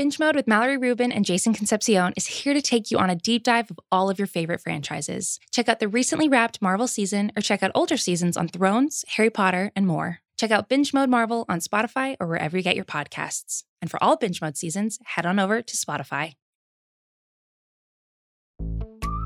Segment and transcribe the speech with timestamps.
[0.00, 3.14] Binge Mode with Mallory Rubin and Jason Concepcion is here to take you on a
[3.14, 5.38] deep dive of all of your favorite franchises.
[5.50, 9.28] Check out the recently wrapped Marvel season or check out older seasons on Thrones, Harry
[9.28, 10.20] Potter, and more.
[10.38, 13.64] Check out Binge Mode Marvel on Spotify or wherever you get your podcasts.
[13.82, 16.32] And for all Binge Mode seasons, head on over to Spotify.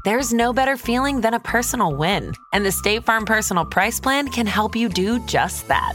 [0.04, 4.26] There's no better feeling than a personal win, and the State Farm Personal Price Plan
[4.26, 5.94] can help you do just that.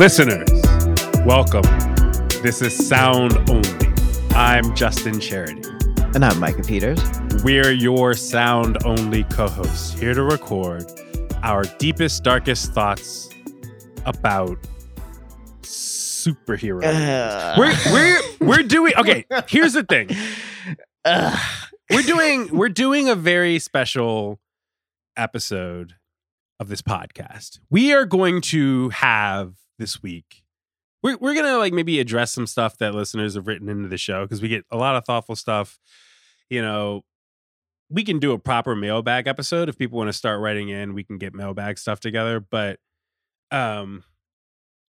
[0.00, 0.48] Listeners,
[1.26, 1.60] welcome.
[2.42, 3.92] This is Sound Only.
[4.30, 5.60] I'm Justin Charity.
[6.14, 6.98] And I'm Micah Peters.
[7.44, 10.90] We're your Sound Only co hosts here to record
[11.42, 13.28] our deepest, darkest thoughts
[14.06, 14.56] about
[15.60, 17.58] superheroes.
[17.58, 20.08] We're, we're, we're doing, okay, here's the thing.
[21.90, 24.40] We're doing, we're doing a very special
[25.14, 25.96] episode
[26.58, 27.58] of this podcast.
[27.68, 30.44] We are going to have this week.
[31.02, 34.24] We're, we're gonna like maybe address some stuff that listeners have written into the show
[34.24, 35.80] because we get a lot of thoughtful stuff.
[36.48, 37.02] You know,
[37.88, 40.94] we can do a proper mailbag episode if people want to start writing in.
[40.94, 42.78] We can get mailbag stuff together, but
[43.50, 44.04] um,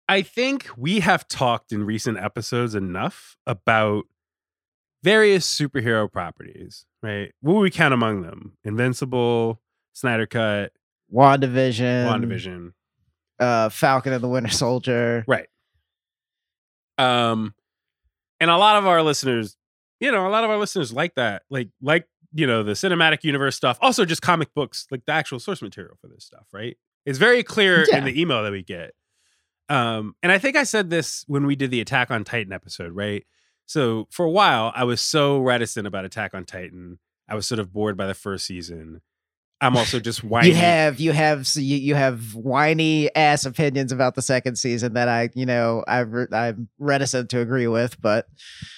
[0.08, 4.03] I think we have talked in recent episodes enough about
[5.03, 6.85] various superhero properties.
[7.02, 7.31] Right?
[7.41, 8.58] What would we count among them?
[8.63, 9.62] Invincible,
[9.94, 10.74] Snyder Cut,
[11.13, 12.08] WandaVision.
[12.08, 12.74] WandaVision.
[13.44, 15.24] Uh, Falcon and the Winter Soldier.
[15.28, 15.48] Right.
[16.98, 17.54] Um,
[18.40, 19.58] and a lot of our listeners,
[20.00, 23.24] you know, a lot of our listeners like that, like like you know the cinematic
[23.24, 23.78] universe stuff.
[23.82, 26.46] Also, just comic books, like the actual source material for this stuff.
[26.52, 26.78] Right.
[27.06, 27.98] It's very clear Yeah.
[27.98, 28.94] in the email that we get.
[29.70, 32.92] Um, and I think I said this when we did the Attack on Titan episode,
[32.94, 33.26] right?
[33.66, 37.00] So for a while, I was so reticent about Attack on Titan.
[37.30, 39.02] I was sort of bored by the first season.
[39.63, 40.50] I'm also just whiny.
[40.50, 45.07] You have you have you, you have whiny ass opinions about the second season that
[45.07, 48.28] I you know I re- I'm reticent to agree with, but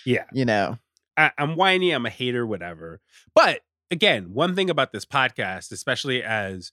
[0.05, 0.25] yeah.
[0.31, 0.77] you know
[1.17, 3.01] I, I'm whiny, I'm a hater, whatever.
[3.33, 6.71] But again, one thing about this podcast, especially as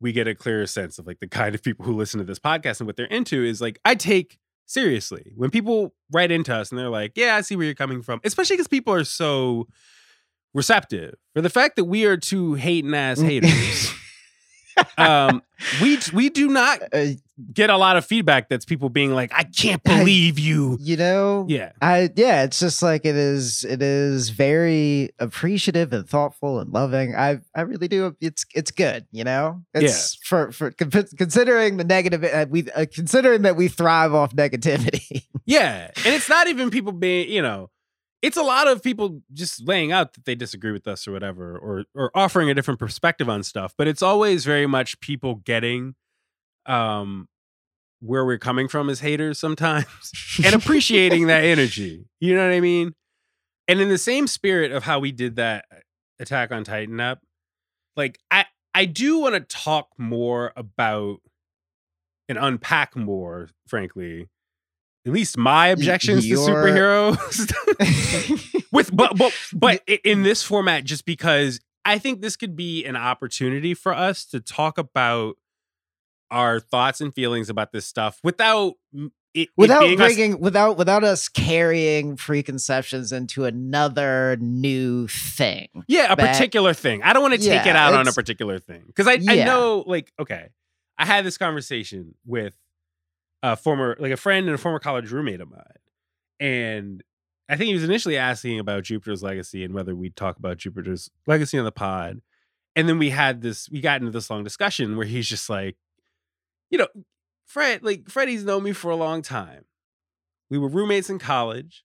[0.00, 2.38] we get a clearer sense of like the kind of people who listen to this
[2.38, 6.70] podcast and what they're into, is like I take seriously when people write into us
[6.70, 9.66] and they're like, "Yeah, I see where you're coming from," especially because people are so
[10.54, 13.92] receptive for the fact that we are two hating ass haters.
[14.98, 15.42] um,
[15.82, 17.06] we we do not Uh,
[17.52, 21.46] get a lot of feedback that's people being like, "I can't believe you." you know
[21.48, 23.64] Yeah, I yeah, it's just like it is.
[23.64, 27.14] It is very appreciative and thoughtful and loving.
[27.16, 28.16] I I really do.
[28.20, 29.06] It's it's good.
[29.10, 29.62] You know.
[29.74, 32.22] It's for for considering the negative.
[32.24, 35.24] Uh, we uh, considering that we thrive off negativity.
[35.44, 35.90] Yeah.
[36.04, 37.70] And it's not even people being, you know,
[38.22, 41.56] it's a lot of people just laying out that they disagree with us or whatever,
[41.56, 43.74] or or offering a different perspective on stuff.
[43.76, 45.94] But it's always very much people getting
[46.66, 47.28] um
[48.00, 50.12] where we're coming from as haters sometimes
[50.44, 52.06] and appreciating that energy.
[52.20, 52.94] You know what I mean?
[53.66, 55.66] And in the same spirit of how we did that
[56.20, 57.20] Attack on Titan up,
[57.96, 61.20] like I I do want to talk more about
[62.28, 64.28] and unpack more, frankly,
[65.08, 68.54] at least my objections your- to superheroes.
[68.72, 72.96] With but but but in this format, just because I think this could be an
[72.96, 75.36] opportunity for us to talk about
[76.30, 81.02] our thoughts and feelings about this stuff without it, it without being us- without without
[81.04, 85.68] us carrying preconceptions into another new thing.
[85.88, 87.02] Yeah, a particular thing.
[87.02, 89.44] I don't want to take Yeah, it out on a particular thing because I, I
[89.44, 90.48] know, like, okay,
[90.98, 92.54] I had this conversation with
[93.42, 95.62] a former, like, a friend and a former college roommate of mine,
[96.40, 97.02] and
[97.48, 101.10] I think he was initially asking about Jupiter's legacy and whether we'd talk about Jupiter's
[101.26, 102.20] legacy on the pod,
[102.76, 105.76] and then we had this, we got into this long discussion where he's just like,
[106.70, 106.88] you know,
[107.46, 109.64] Fred, like, Freddie's known me for a long time.
[110.50, 111.84] We were roommates in college.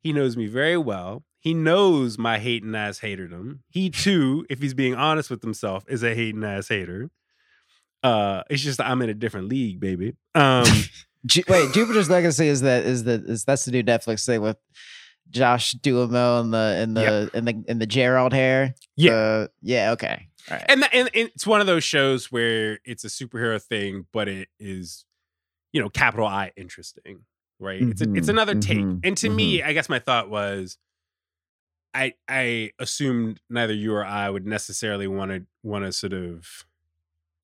[0.00, 1.24] He knows me very well.
[1.38, 3.60] He knows my hating ass haterdom.
[3.68, 7.10] He too, if he's being honest with himself, is a hating ass hater.
[8.02, 10.14] Uh, it's just I'm in a different league, baby.
[10.34, 10.64] Um,
[11.26, 14.56] Ju- wait, Jupiter's Legacy is that is the is that's the new Netflix thing with
[15.30, 17.44] Josh Duhamel and the in the Yep.
[17.44, 18.74] the in the Gerald hair.
[18.96, 19.10] Yeah.
[19.12, 19.90] The- yeah.
[19.92, 20.28] Okay.
[20.50, 20.64] Right.
[20.68, 24.28] and, that, and and it's one of those shows where it's a superhero thing, but
[24.28, 25.04] it is,
[25.72, 27.24] you know, capital I interesting,
[27.60, 27.82] right?
[27.82, 28.78] It's a, it's Mhm, another take.
[28.78, 30.78] mhm, And to me, I guess my thought was,
[31.92, 36.64] I I assumed neither you or I would necessarily want to want to sort of.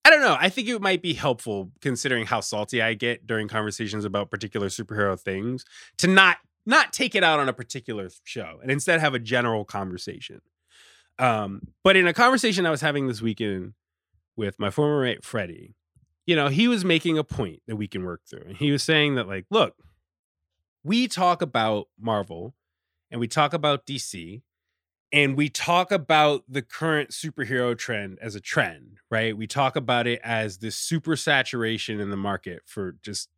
[0.04, 0.36] I don't know.
[0.38, 4.68] I think it might be helpful considering how salty I get during conversations about particular
[4.68, 5.64] superhero things
[5.98, 9.64] to not not take it out on a particular show and instead have a general
[9.64, 10.40] conversation.
[11.18, 13.74] Um, but in a conversation I was having this weekend
[14.36, 15.74] with my former mate Freddie,
[16.26, 18.44] you know, he was making a point that we can work through.
[18.46, 19.74] And he was saying that, like, look,
[20.82, 22.54] we talk about Marvel
[23.10, 24.42] and we talk about DC
[25.14, 29.36] and we talk about the current superhero trend as a trend, right?
[29.36, 33.28] We talk about it as this super saturation in the market for just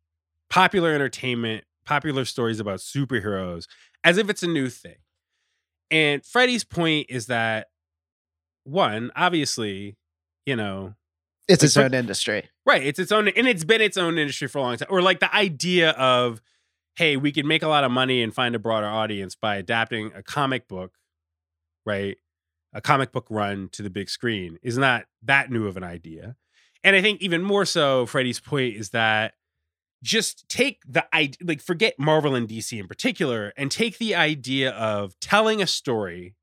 [0.49, 3.67] popular entertainment, popular stories about superheroes,
[4.03, 4.95] as if it's a new thing.
[5.91, 7.67] And Freddie's point is that
[8.63, 9.97] one, obviously,
[10.47, 10.95] you know,
[11.47, 12.49] it's its Like, own industry.
[12.65, 12.81] Right.
[12.81, 14.87] It's its own, and it's been its own industry for a long time.
[14.89, 16.41] Or like the idea of,
[16.95, 20.11] hey, we can make a lot of money and find a broader audience by adapting
[20.15, 20.93] a comic book,
[21.87, 22.17] right?
[22.73, 26.35] A comic book run to the big screen is not that new of an idea.
[26.83, 29.33] And I think even more so, Freddie's point is that
[30.03, 34.71] just take the idea, like forget Marvel and DC in particular, and take the idea
[34.71, 36.35] of telling a story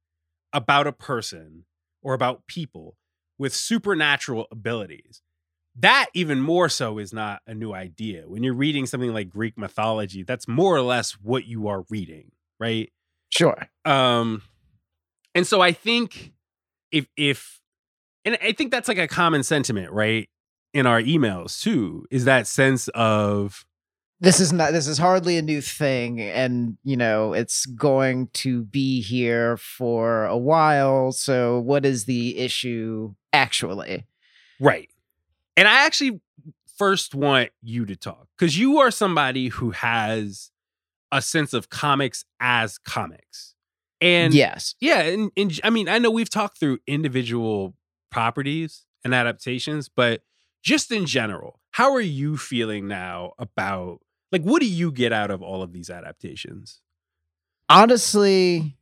[0.52, 1.66] about a person
[2.02, 2.96] or about people
[3.38, 5.22] with supernatural abilities
[5.76, 8.24] that even more so is not a new idea.
[8.28, 12.30] When you're reading something like Greek mythology, that's more or less what you are reading,
[12.60, 12.92] right?
[13.30, 13.68] Sure.
[13.84, 14.42] Um
[15.34, 16.32] and so I think
[16.92, 17.60] if if
[18.24, 20.28] and I think that's like a common sentiment, right?
[20.72, 23.64] In our emails too, is that sense of
[24.20, 24.72] This is not.
[24.72, 30.24] This is hardly a new thing, and you know it's going to be here for
[30.24, 31.12] a while.
[31.12, 34.06] So, what is the issue actually?
[34.60, 34.88] Right.
[35.56, 36.20] And I actually
[36.76, 40.50] first want you to talk because you are somebody who has
[41.12, 43.53] a sense of comics as comics.
[44.04, 44.74] And yes.
[44.80, 47.74] yeah, and, and I mean, I know we've talked through individual
[48.10, 50.22] properties and adaptations, but
[50.62, 55.30] just in general, how are you feeling now about like what do you get out
[55.30, 56.80] of all of these adaptations?
[57.68, 58.76] honestly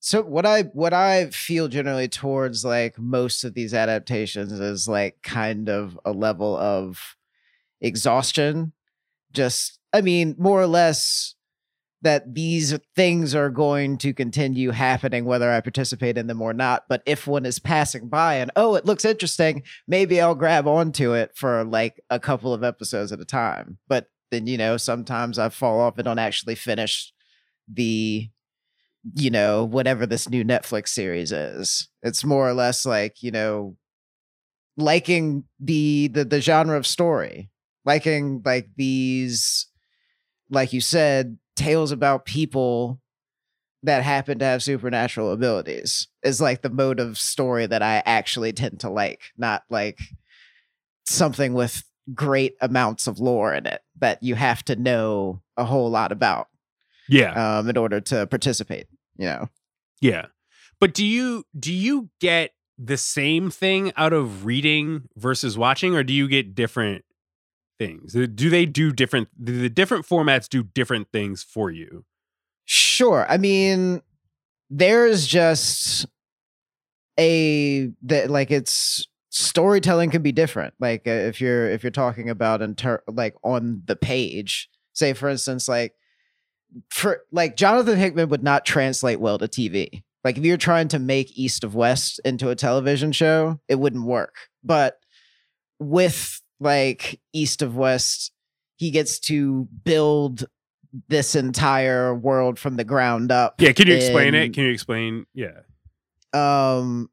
[0.00, 5.20] so what i what i feel generally towards like most of these adaptations is like
[5.22, 7.16] kind of a level of
[7.80, 8.72] exhaustion
[9.32, 11.34] just i mean more or less
[12.02, 16.84] that these things are going to continue happening whether i participate in them or not.
[16.88, 21.12] But if one is passing by and oh it looks interesting maybe i'll grab onto
[21.12, 23.78] it for like a couple of episodes at a time.
[23.88, 27.12] But then you know sometimes i fall off and don't actually finish
[27.72, 28.28] the
[29.14, 31.88] you know whatever this new netflix series is.
[32.02, 33.76] It's more or less like you know
[34.76, 37.50] liking the the, the genre of story
[37.84, 39.66] liking like these
[40.50, 43.00] like you said tales about people
[43.82, 48.52] that happen to have supernatural abilities is like the mode of story that i actually
[48.52, 49.98] tend to like not like
[51.06, 51.84] something with
[52.14, 56.48] great amounts of lore in it that you have to know a whole lot about
[57.08, 57.58] Yeah.
[57.58, 58.86] um, in order to participate.
[59.18, 59.48] You know,
[60.00, 60.26] Yeah.
[60.80, 66.04] But do you do you get the same thing out of reading versus watching or
[66.04, 67.04] do you get different
[67.78, 68.12] things?
[68.12, 72.04] Do they do different do the different formats do different things for you?
[72.68, 73.26] sure.
[73.28, 74.02] I mean,
[74.68, 76.06] there's just
[77.18, 80.74] a that like it's storytelling can be different.
[80.78, 85.14] Like uh, if you're if you're talking about in ter- like on the page, say
[85.14, 85.94] for instance, like
[86.90, 90.02] for like Jonathan Hickman would not translate well to TV.
[90.22, 94.04] Like if you're trying to make East of West into a television show, it wouldn't
[94.04, 94.34] work.
[94.62, 94.98] But
[95.78, 98.32] with like East of West,
[98.76, 100.46] he gets to build
[101.08, 103.60] this entire world from the ground up.
[103.60, 104.54] Yeah, can you explain it?
[104.54, 105.26] Can you explain?
[105.34, 105.60] Yeah.
[106.32, 107.10] um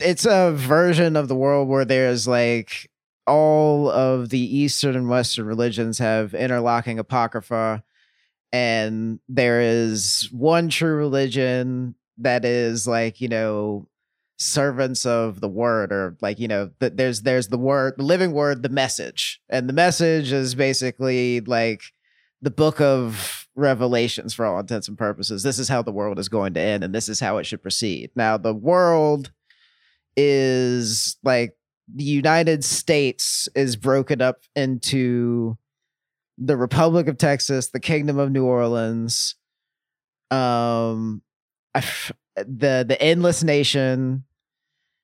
[0.00, 2.90] it's a version of the world where there's like
[3.26, 7.82] all of the eastern and western religions have interlocking apocrypha
[8.52, 13.86] and there is one true religion that is like you know
[14.36, 18.32] servants of the word or like you know th- there's there's the word the living
[18.32, 21.82] word the message and the message is basically like
[22.44, 25.42] the book of revelations for all intents and purposes.
[25.42, 27.62] This is how the world is going to end, and this is how it should
[27.62, 28.10] proceed.
[28.14, 29.32] Now, the world
[30.16, 31.56] is like
[31.92, 35.56] the United States is broken up into
[36.36, 39.36] the Republic of Texas, the Kingdom of New Orleans,
[40.30, 41.22] um,
[42.36, 44.24] the the Endless Nation,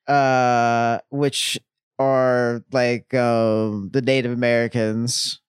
[0.07, 1.59] uh, which
[1.99, 5.41] are like um the Native Americans,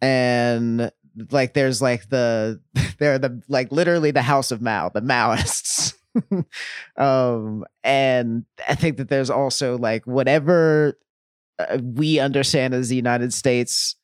[0.00, 0.90] and
[1.30, 2.60] like there's like the
[2.98, 5.94] they're the like literally the House of Mao, the Maoists.
[6.96, 10.98] um, and I think that there's also like whatever
[11.58, 13.96] uh, we understand as the United States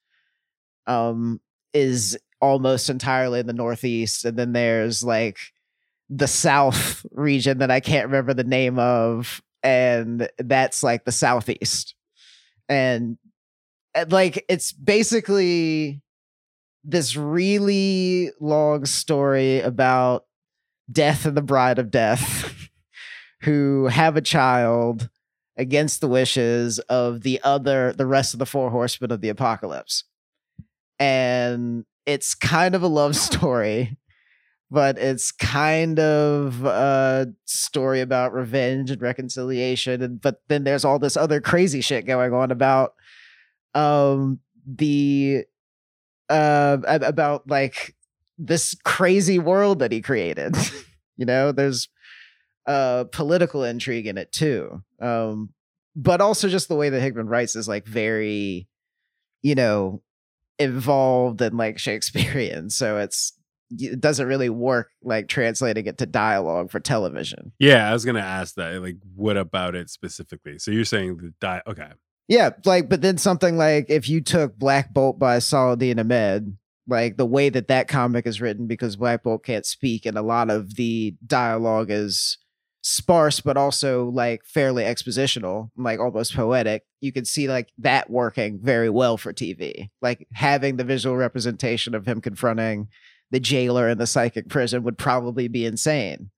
[0.86, 1.40] um
[1.72, 5.38] is almost entirely in the northeast and then there's like
[6.08, 11.94] the south region that I can't remember the name of and that's like the southeast.
[12.68, 13.18] And,
[13.94, 16.02] and like it's basically
[16.84, 20.24] this really long story about
[20.90, 22.68] death and the bride of death
[23.40, 25.08] who have a child
[25.56, 30.04] against the wishes of the other the rest of the four horsemen of the apocalypse.
[31.00, 33.96] And it's kind of a love story
[34.70, 40.98] but it's kind of a story about revenge and reconciliation and but then there's all
[40.98, 42.94] this other crazy shit going on about
[43.74, 45.44] um the
[46.28, 47.94] uh about like
[48.38, 50.54] this crazy world that he created
[51.16, 51.52] you know?
[51.52, 51.88] There's
[52.66, 55.50] uh political intrigue in it too um
[55.94, 58.66] but also just the way that hickman writes is like very
[59.42, 60.02] you know
[60.58, 63.32] involved and like shakespearean so it's
[63.70, 67.52] it doesn't really work like translating it to dialogue for television.
[67.58, 70.58] Yeah i was gonna ask that like what about it specifically?
[70.58, 71.90] So you're saying the di okay.
[72.28, 76.56] Yeah like but then something like if you took black bolt by saladin ahmed
[76.88, 80.22] like the way that that comic is written because black bolt can't speak and a
[80.22, 82.38] lot of the dialogue is
[82.82, 88.60] sparse but also like fairly expositional like almost poetic you can see like that working
[88.62, 92.86] very well for tv like having the visual representation of him confronting
[93.30, 96.30] the jailer in the psychic prison would probably be insane.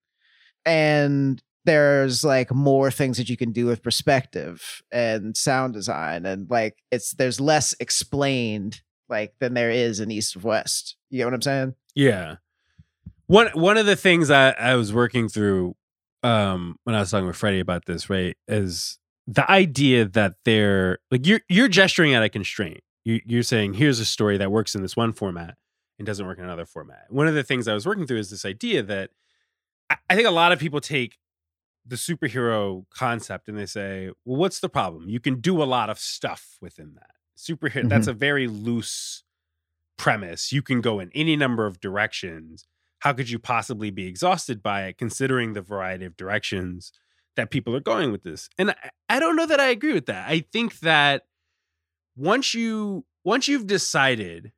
[0.65, 6.49] And there's like more things that you can do with perspective and sound design and
[6.51, 8.81] like it's there's less explained
[9.11, 10.97] like than there is in east of west.
[11.11, 11.75] You know what i'm saying?
[11.95, 12.37] Yeah.
[13.27, 15.77] One one of the things I, I was working through
[16.23, 20.99] um when I was talking with Freddie about this, right, is the idea that they're
[21.11, 22.81] like you're you're gesturing at a constraint.
[23.05, 25.57] You, you're saying here's a story that works in this one format
[25.99, 27.07] and doesn't work in another format.
[27.09, 29.11] One of the things I was working through is this idea that
[29.91, 31.19] I, think a lot of people take
[31.87, 35.09] the superhero concept and they say, well, what's the problem?
[35.09, 37.11] You can do a lot of stuff within that.
[37.37, 37.89] Superhero, mm-hmm.
[37.89, 39.25] that's a very loose
[39.97, 40.53] premise.
[40.53, 42.67] You can go in any number of directions
[43.01, 46.93] how could you possibly be exhausted by it considering the variety of directions
[47.37, 50.07] that people are going with this and I, I, don't know that i agree with
[50.07, 51.25] that i think that
[52.17, 54.53] once you once you've decided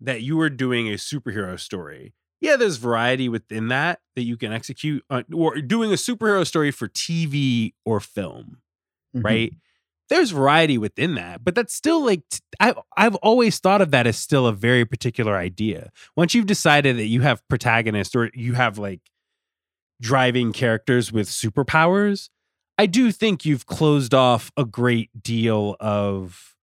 [0.00, 4.52] that you are doing a superhero story yeah there's variety within that that you can
[4.52, 8.58] execute on, or doing a superhero story for tv or film
[9.14, 9.24] mm-hmm.
[9.24, 9.52] right
[10.08, 12.22] there's variety within that, but that's still like
[12.60, 15.90] I I've always thought of that as still a very particular idea.
[16.16, 19.00] Once you've decided that you have protagonists or you have like
[20.00, 22.28] driving characters with superpowers,
[22.78, 26.54] I do think you've closed off a great deal of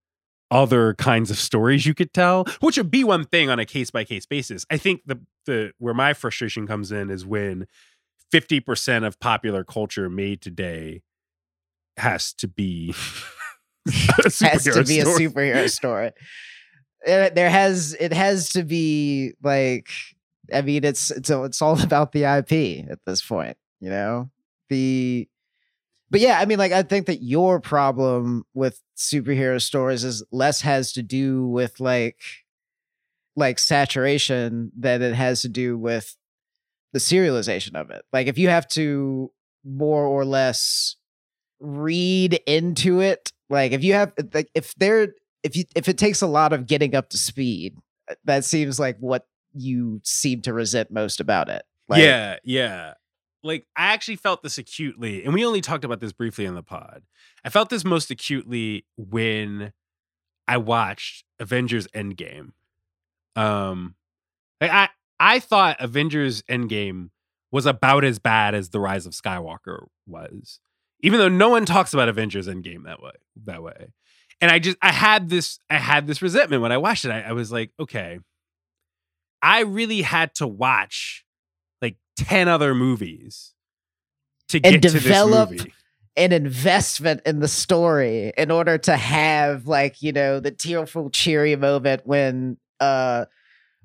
[0.54, 3.90] other kinds of stories you could tell, which would be one thing on a case
[3.90, 4.66] by case basis.
[4.70, 7.68] I think the the where my frustration comes in is when
[8.32, 11.02] 50% of popular culture made today
[11.98, 12.94] has to be
[13.92, 15.26] has to be story.
[15.26, 16.12] a superhero story.
[17.06, 19.90] There has it has to be like
[20.54, 24.30] I mean it's it's it's all about the IP at this point, you know?
[24.70, 25.28] The
[26.10, 30.62] but yeah, I mean like I think that your problem with superhero stories is less
[30.62, 32.22] has to do with like
[33.36, 36.16] like saturation than it has to do with
[36.92, 38.04] the serialization of it.
[38.14, 39.32] Like if you have to
[39.64, 40.96] more or less
[41.60, 46.22] read into it like if you have like if there if you if it takes
[46.22, 47.78] a lot of getting up to speed
[48.26, 52.94] that seems like what you seem to resent most about it like, yeah yeah
[53.44, 56.64] like i actually felt this acutely and we only talked about this briefly in the
[56.64, 57.04] pod
[57.44, 59.72] i felt this most acutely when
[60.48, 62.52] i watched avengers endgame
[63.36, 63.96] um
[64.62, 67.10] like i i thought avengers endgame
[67.52, 70.60] was about as bad as the rise of skywalker was
[71.04, 73.12] even though no one talks about Avengers Endgame that way.
[73.44, 73.90] That way,
[74.42, 77.12] and I just I had this I had this resentment when I watched it.
[77.12, 78.20] I, I was like, okay,
[79.42, 81.26] I really had to watch
[82.18, 83.54] 10 other movies
[84.50, 85.74] to And get develop to this movie.
[86.16, 91.56] an investment in the story in order to have like you know the tearful cheery
[91.56, 93.26] moment when uh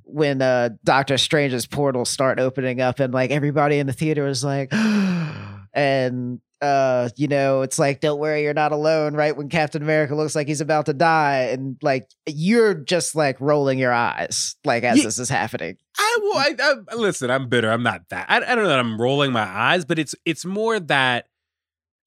[0.05, 4.43] when uh doctor strange's portals start opening up and like everybody in the theater is
[4.45, 4.71] like
[5.73, 10.15] and uh you know it's like don't worry you're not alone right when captain america
[10.15, 14.83] looks like he's about to die and like you're just like rolling your eyes like
[14.83, 16.37] as Ye- this is happening I will.
[16.37, 17.31] I, I listen.
[17.31, 17.71] I'm bitter.
[17.71, 18.27] I'm not that.
[18.31, 21.27] I, I don't know that I'm rolling my eyes, but it's it's more that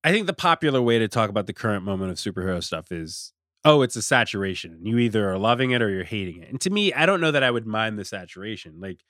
[0.03, 3.34] I think the popular way to talk about the current moment of superhero stuff is
[3.63, 4.80] oh, it's a saturation.
[4.84, 6.50] You either are loving it or you're hating it.
[6.50, 8.80] And to me, I don't know that I would mind the saturation.
[8.80, 9.01] Like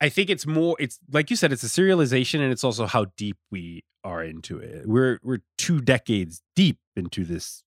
[0.00, 0.76] I think it's more.
[0.78, 1.52] It's like you said.
[1.52, 4.86] It's a serialization, and it's also how deep we are into it.
[4.86, 7.64] We're we're two decades deep into this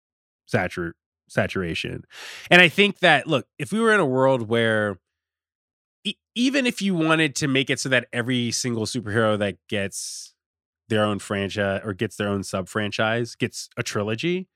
[0.51, 0.91] satur
[1.27, 2.03] saturation,
[2.51, 4.99] and I think that look, if we were in a world where
[6.03, 10.33] e- even if you wanted to make it so that every single superhero that gets
[10.87, 14.47] their own franchise or gets their own sub franchise gets a trilogy,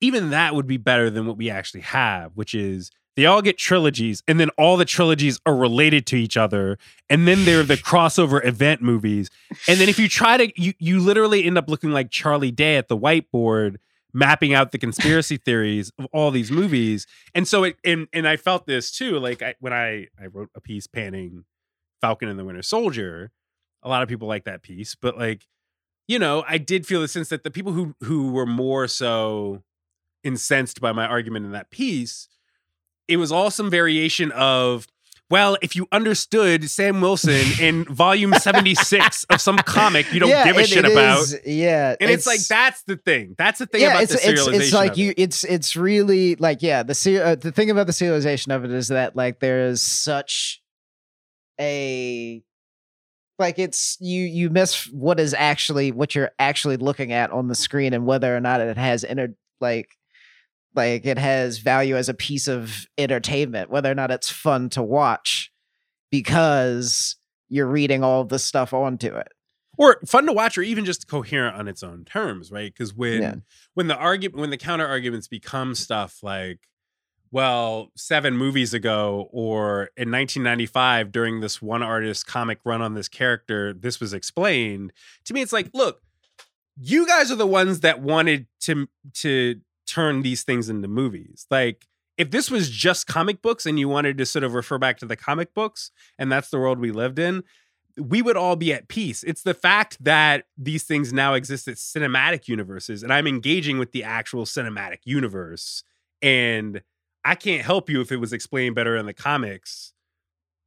[0.00, 3.56] even that would be better than what we actually have, which is they all get
[3.56, 7.76] trilogies and then all the trilogies are related to each other and then they're the
[7.76, 9.30] crossover event movies.
[9.66, 12.76] And then if you try to you you literally end up looking like Charlie Day
[12.76, 13.76] at the whiteboard
[14.12, 17.06] mapping out the conspiracy theories of all these movies.
[17.34, 20.50] And so it and and I felt this too like I, when I I wrote
[20.54, 21.44] a piece panning
[22.00, 23.32] Falcon and the Winter Soldier
[23.82, 25.46] a lot of people like that piece but like
[26.08, 29.62] you know I did feel the sense that the people who who were more so
[30.24, 32.28] incensed by my argument in that piece
[33.08, 34.86] it was all some variation of
[35.28, 40.44] well, if you understood Sam Wilson in volume 76 of some comic you don't Yeah,
[40.44, 41.18] give a and shit it about.
[41.20, 43.34] is- yeah and it's, like that's the thing.
[43.36, 44.60] That's the thing yeah, about it's, the it's serialization.
[44.60, 45.14] it's like of you it.
[45.18, 48.70] it's it's really like yeah the ser- uh, the thing about the serialization of it
[48.70, 50.62] is that like there is such
[51.60, 52.42] a
[53.38, 57.54] like it's you you miss what is actually what you're actually looking at on the
[57.54, 59.88] screen and whether or not it has inter like
[60.76, 64.82] like it has value as a piece of entertainment whether or not it's fun to
[64.82, 65.50] watch
[66.10, 67.16] because
[67.48, 69.28] you're reading all the stuff onto it
[69.78, 72.72] or fun to watch or even just coherent on its own terms, right?
[72.72, 73.34] Because when Yeah.
[73.74, 76.60] when the argument when the counter arguments become stuff like
[77.32, 83.08] well, seven movies ago, or in 1995, during this one artist comic run on this
[83.08, 84.92] character, this was explained.
[85.24, 86.00] To me, it's like, look,
[86.80, 91.46] you guys are the ones that wanted to to turn these things into movies.
[91.50, 91.86] Like,
[92.18, 95.06] if this was just comic books and you wanted to sort of refer back to
[95.06, 97.42] the comic books, and that's the world we lived in,
[97.98, 99.22] we would all be at peace.
[99.22, 103.92] It's the fact that these things now exist as cinematic universes, and I'm engaging with
[103.92, 105.82] the actual cinematic universe.
[106.22, 106.82] And
[107.24, 109.92] I can't help you if it was explained better in the comics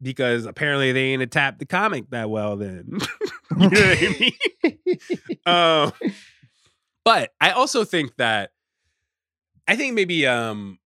[0.02, 3.00] because apparently they ain't tapped the comic that well then.
[3.58, 5.40] you know what I mean?
[5.46, 6.12] um,
[7.04, 8.52] but I also think that
[9.70, 10.80] I think maybe um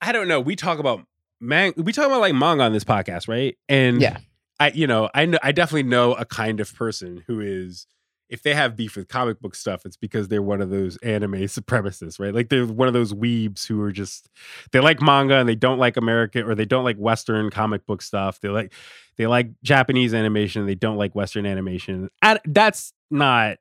[0.00, 0.40] I don't know.
[0.40, 1.00] We talk about
[1.40, 3.56] man, we talk about like manga on this podcast, right?
[3.68, 4.18] And Yeah.
[4.60, 7.86] I you know I know I definitely know a kind of person who is
[8.30, 11.32] if they have beef with comic book stuff, it's because they're one of those anime
[11.42, 12.34] supremacists, right?
[12.34, 14.28] Like they're one of those weebs who are just
[14.72, 18.02] they like manga and they don't like American or they don't like Western comic book
[18.02, 18.40] stuff.
[18.40, 18.72] They like
[19.16, 22.10] they like Japanese animation and they don't like Western animation.
[22.20, 23.56] And that's not.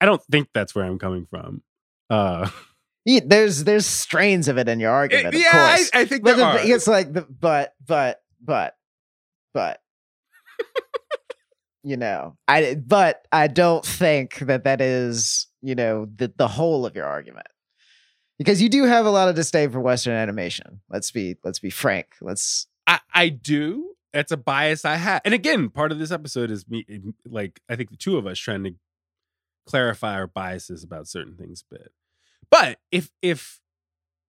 [0.00, 1.62] I don't think that's where I'm coming from.
[2.08, 2.48] Uh,
[3.04, 5.84] Yeah, there's there's strains of it in your eh, argument, of yeah, I.
[5.94, 6.74] I think but there the, are.
[6.74, 8.76] it's like the but but but
[9.54, 9.80] but
[11.82, 16.84] you know I but I don't think that that is you know the the whole
[16.84, 17.46] of your argument
[18.38, 20.80] because you do have a lot of disdain for Western animation.
[20.90, 22.16] Let's be let's be frank.
[22.20, 23.94] Let's I, I do.
[24.12, 25.22] That's a bias I have.
[25.24, 26.84] And again, part of this episode is me,
[27.24, 28.74] like, I think the two of us trying to
[29.66, 31.92] clarify our biases about certain things a bit.
[32.50, 33.60] But if, if,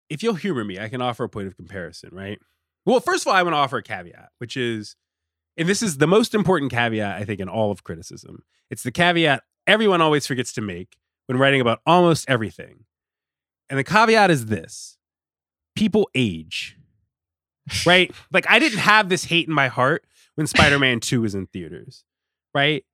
[0.10, 2.39] if you'll humor me, I can offer a point of comparison, right?
[2.86, 4.95] Well, first of all, I want to offer a caveat, which is,
[5.57, 8.43] and this is the most important caveat, I think, in all of criticism.
[8.69, 12.86] It's the caveat everyone always forgets to make when writing about almost everything.
[13.69, 14.97] And the caveat is this
[15.75, 16.77] people age
[17.86, 18.12] right?
[18.31, 20.05] Like I didn't have this hate in my heart
[20.36, 22.03] when Spider-Man 2 was in theaters,
[22.53, 22.86] right?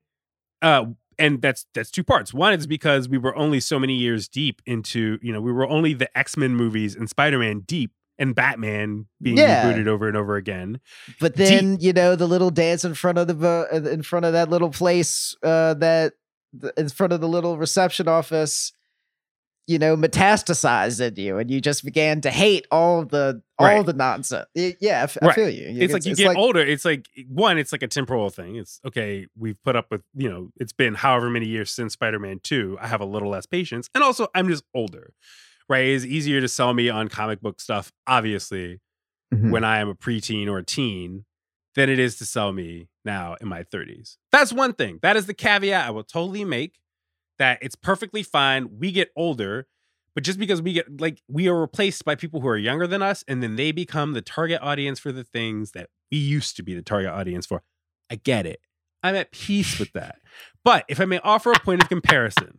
[0.61, 0.85] Uh
[1.19, 2.33] and that's that's two parts.
[2.33, 5.67] One is because we were only so many years deep into, you know, we were
[5.67, 9.63] only the X-Men movies and Spider-Man deep and Batman being Yeah.
[9.63, 10.79] rebooted over and over again.
[11.19, 14.49] but then you know the little dance in front of the in front of that
[14.49, 16.13] little place uh that
[16.77, 18.71] in front of the little reception office
[19.67, 23.85] you know metastasized in you and you just began to hate all the all Right.
[23.85, 25.35] the nonsense yeah I f- I Right.
[25.35, 26.59] feel you it's like you get older.
[26.61, 28.55] It's like one, it's like a temporal thing.
[28.55, 29.27] It's okay.
[29.37, 30.49] We've put up with you know.
[30.57, 32.77] It's been however many years since Spider Man Two.
[32.79, 35.13] I have a little less patience, and also I'm just older.
[35.69, 35.85] Right?
[35.87, 38.79] It's easier to sell me on comic book stuff, obviously,
[39.33, 39.51] Mhm.
[39.51, 41.25] when I am a preteen or a teen,
[41.75, 44.17] than it is to sell me now in my 30s.
[44.31, 44.99] That's one thing.
[45.01, 46.79] That is the caveat I will totally make.
[47.39, 48.79] That it's perfectly fine.
[48.79, 49.67] We get older,
[50.15, 53.01] but just because we get like we are replaced by people who are younger than
[53.01, 56.63] us, and then they become the target audience for the things that we used to
[56.63, 57.61] be the target audience for.
[58.09, 58.59] I get it.
[59.03, 60.19] I'm at peace with that.
[60.63, 62.57] But if I may offer a point of comparison,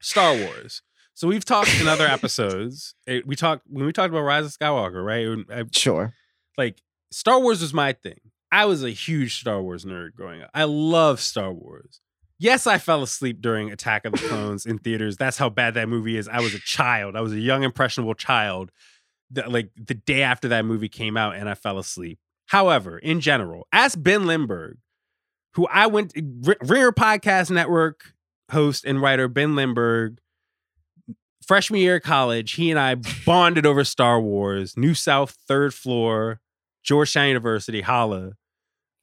[0.00, 0.82] Star Wars.
[1.14, 2.94] So we've talked in other episodes.
[3.06, 5.44] eh, We talked when we talked about Rise of Skywalker, right?
[5.60, 6.14] I- sure
[6.58, 8.18] like Star Wars was my thing.
[8.50, 10.50] I was a huge Star Wars nerd growing up.
[10.52, 12.00] I love Star Wars.
[12.42, 15.16] Yes, I fell asleep during Attack of the Clones in theaters.
[15.16, 16.26] That's how bad that movie is.
[16.26, 17.14] I was a child.
[17.14, 18.72] I was a young impressionable child.
[19.30, 22.18] That like the day after that movie came out, and I fell asleep.
[22.46, 24.78] However, in general, ask Ben Lindbergh,
[25.54, 28.12] who I went R- Ringer Podcast Network
[28.50, 30.18] host and writer Ben Lindbergh.
[31.46, 34.76] Freshman year of college, he and I bonded over Star Wars.
[34.76, 36.40] New South, third floor,
[36.82, 38.32] Georgetown University, holla.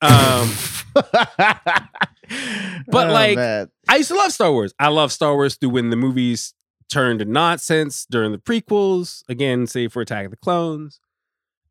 [0.02, 0.52] Um,
[2.88, 3.70] But, Oh, like, man.
[3.88, 4.74] I used to love Star Wars.
[4.80, 6.54] I love Star Wars through when the movies
[6.92, 9.22] turned to nonsense during the prequels.
[9.30, 11.00] Again, save for Attack of the Clones.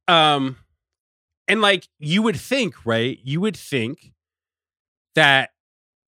[0.06, 0.56] Um,
[1.48, 3.18] and like you would think, right?
[3.24, 4.12] You would think
[5.14, 5.50] that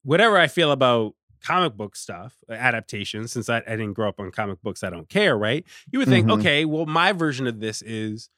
[0.04, 4.20] whatever I feel about comic book stuff, uh, adaptations, since I, I didn't grow up
[4.20, 5.64] on comic books, I don't care, right?
[5.90, 6.38] You would think, Mhm.
[6.38, 8.28] okay, well, my version of this is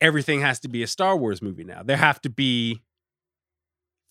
[0.00, 1.82] everything has to be a Star Wars movie now.
[1.82, 2.82] There have to be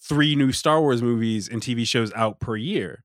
[0.02, 3.04] three new Star Wars movies and TV shows out per year.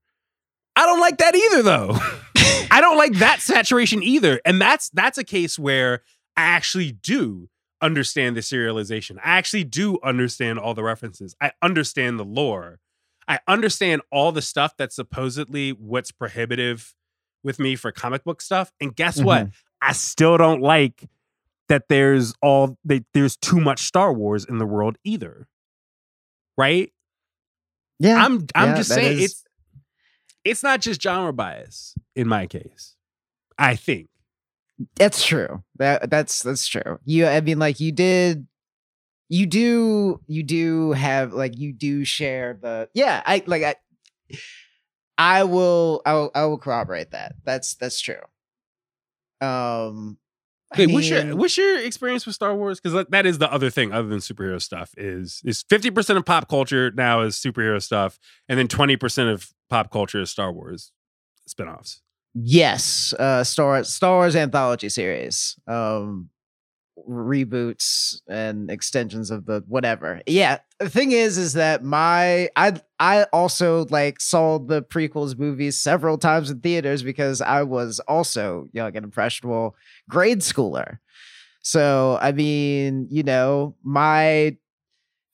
[0.75, 1.97] I don't like that either though.
[2.71, 4.41] I don't like that saturation either.
[4.45, 6.01] And that's that's a case where
[6.35, 7.49] I actually do
[7.81, 9.17] understand the serialization.
[9.17, 11.35] I actually do understand all the references.
[11.41, 12.79] I understand the lore.
[13.27, 16.95] I understand all the stuff that's supposedly what's prohibitive
[17.43, 18.71] with me for comic book stuff.
[18.79, 19.47] And guess what?
[19.47, 19.51] Mm-hmm.
[19.81, 21.07] I still don't like
[21.69, 25.47] that there's all that there's too much Star Wars in the world either.
[26.57, 26.91] Right?
[27.99, 29.43] yeah I'm I'm yeah, just saying is- it's
[30.43, 32.95] it's not just genre bias in my case.
[33.57, 34.07] I think.
[34.95, 35.63] That's true.
[35.77, 36.99] That that's that's true.
[37.03, 38.47] You I mean like you did
[39.29, 43.75] you do you do have like you do share the yeah, I like I
[45.17, 47.33] I will I will I will corroborate that.
[47.43, 48.21] That's that's true.
[49.41, 50.17] Um
[50.75, 52.79] Wait, what's your what's your experience with Star Wars?
[52.79, 56.25] Because that is the other thing, other than superhero stuff, is is fifty percent of
[56.25, 60.51] pop culture now is superhero stuff, and then twenty percent of pop culture is Star
[60.51, 60.91] Wars
[61.49, 62.01] spinoffs.
[62.33, 65.57] Yes, uh Star Star Wars anthology series.
[65.67, 66.29] Um
[67.07, 70.21] reboots and extensions of the whatever.
[70.25, 75.79] Yeah, the thing is is that my I I also like saw the prequels movies
[75.79, 79.75] several times in theaters because I was also young and impressionable
[80.09, 80.99] grade schooler.
[81.61, 84.55] So, I mean, you know, my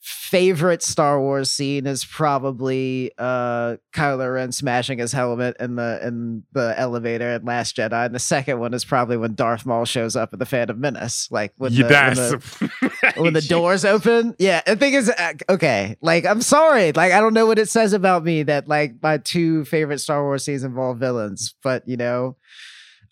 [0.04, 6.44] favorite Star Wars scene is probably uh Kylo Ren smashing his helmet in the in
[6.52, 10.18] the elevator in Last Jedi, and the second one is probably when Darth Maul shows
[10.18, 14.36] up in the Phantom Menace, like when the, when the, when the doors open.
[14.40, 17.70] Yeah, the thing is, uh, okay, like I'm sorry, like I don't know what it
[17.70, 21.96] says about me that like my two favorite Star Wars scenes involve villains, but you
[21.96, 22.36] know,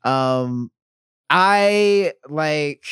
[0.04, 0.72] um,
[1.30, 2.84] I like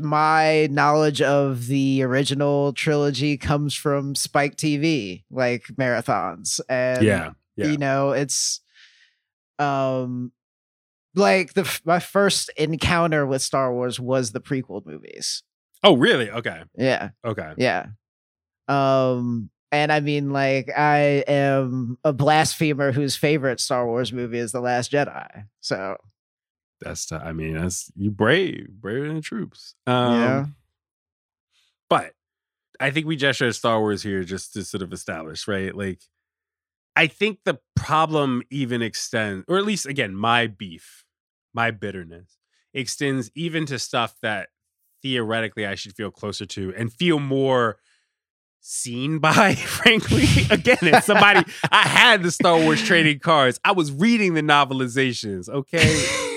[0.00, 7.66] my knowledge of the original trilogy comes from Spike TV, like marathons, and yeah, yeah.
[7.66, 8.60] you know, it's
[9.58, 10.32] um
[11.14, 15.42] like the my first encounter with Star Wars was the prequel movies.
[15.82, 16.30] Oh, really?
[16.30, 17.10] Okay, Yeah.
[17.24, 17.54] okay.
[17.56, 17.86] Yeah.
[18.68, 24.52] Um and I mean like I am a blasphemer whose favorite Star Wars movie is
[24.52, 25.44] The Last Jedi.
[25.60, 25.96] So,
[26.80, 29.74] That's I mean, that's you brave, braver than the troops.
[29.86, 30.46] Um, yeah.
[31.88, 32.12] But
[32.78, 35.74] I think we gesture at Star Wars here just to sort of establish, right?
[35.74, 36.00] Like,
[36.96, 41.04] I think the problem even extends, or at least again, my beef,
[41.52, 42.38] my bitterness
[42.72, 44.48] extends even to stuff that
[45.02, 47.78] theoretically I should feel closer to and feel more
[48.60, 50.26] seen by, frankly.
[50.50, 53.60] Again, it's somebody I had the Star Wars trading cards.
[53.64, 56.28] I was reading the novelizations, okay?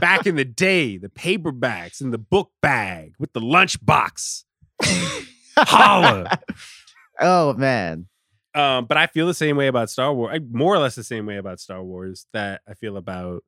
[0.00, 4.44] Back in the day, the paperbacks in the book bag with the lunchbox.
[5.56, 6.38] Holla.
[7.20, 8.06] oh man.
[8.54, 10.34] Um, but I feel the same way about Star Wars.
[10.34, 13.44] I, more or less the same way about Star Wars that I feel about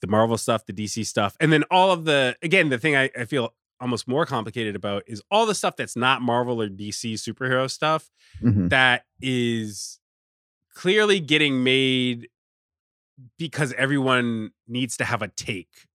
[0.00, 3.10] the Marvel stuff, the DC stuff, and then all of the again, the thing I,
[3.18, 7.14] I feel almost more complicated about is all the stuff that's not Marvel or DC
[7.14, 8.08] superhero stuff
[8.42, 8.70] Mhm.
[8.70, 9.98] that is
[10.74, 12.28] clearly getting made
[13.38, 15.86] because everyone needs to have a take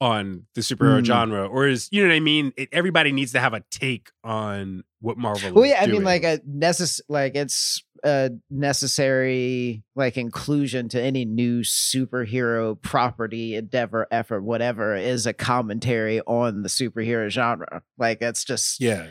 [0.00, 1.06] on the superhero Mm.
[1.06, 4.10] genre or is you know what i mean it, everybody needs to have a take
[4.22, 10.16] on what marvel Well, yeah, I mean, like a necess- like it's a necessary like
[10.16, 17.28] inclusion to any new superhero property, endeavor, effort, whatever is a commentary on the superhero
[17.30, 17.82] genre.
[17.98, 19.06] Like it's just yeah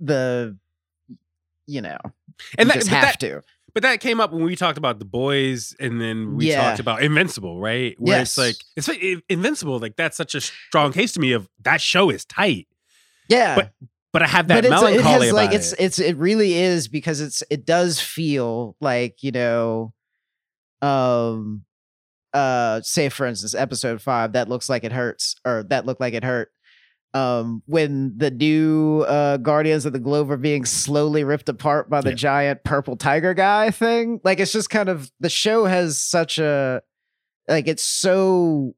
[0.00, 0.56] the
[1.66, 1.98] you know
[2.58, 3.42] and you that, just have that, to.
[3.76, 6.62] But that came up when we talked about the boys and then we Yeah.
[6.62, 10.94] talked about invincible right where it's like it's like invincible like that's such a strong
[10.94, 12.68] case to me of that show is tight
[13.28, 13.54] Yeah.
[13.54, 13.72] but
[14.14, 15.80] but i have that but melancholy it has about like it's it.
[15.80, 19.92] it's it really is because it's it does feel like you know
[20.80, 21.62] um
[22.32, 26.14] uh say for instance episode five that looks like it hurts or that looked like
[26.14, 26.50] it hurt
[27.16, 32.00] um when the new uh guardians of the globe are being slowly ripped apart by
[32.00, 32.14] the Yeah.
[32.16, 36.82] giant purple tiger guy thing like it's just kind of the show has such a
[37.48, 38.74] like it's so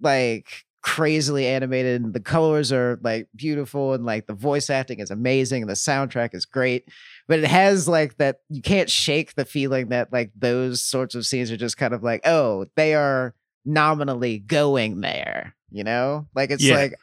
[0.00, 5.10] like crazily animated and the colors are like beautiful and like the voice acting is
[5.10, 6.88] amazing and the soundtrack is great
[7.26, 11.26] but it has like that you can't shake the feeling that like those sorts of
[11.26, 16.50] scenes are just kind of like oh they are nominally going there you know like
[16.50, 16.76] it's Yeah.
[16.76, 16.94] like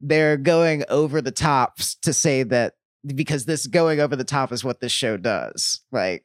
[0.00, 2.74] they're going over the tops to say that
[3.06, 6.24] because this going over the top is what this show does like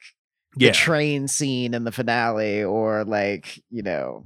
[0.56, 4.26] the train scene in the finale or like you know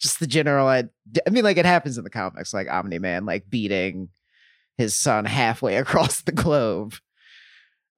[0.00, 0.84] just the general i
[1.26, 4.08] i mean like it happens in the comics like omni man like beating
[4.76, 6.94] his son halfway across the globe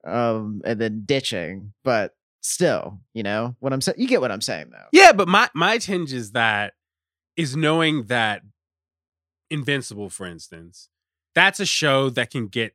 [0.04, 4.40] um and then ditching but still you know what i'm saying you get what i'm
[4.40, 4.86] saying though.
[4.92, 6.72] Yeah, but my my tinge is that
[7.36, 8.42] is knowing that
[9.50, 10.88] Invincible, for instance,
[11.34, 12.74] that's a show that can get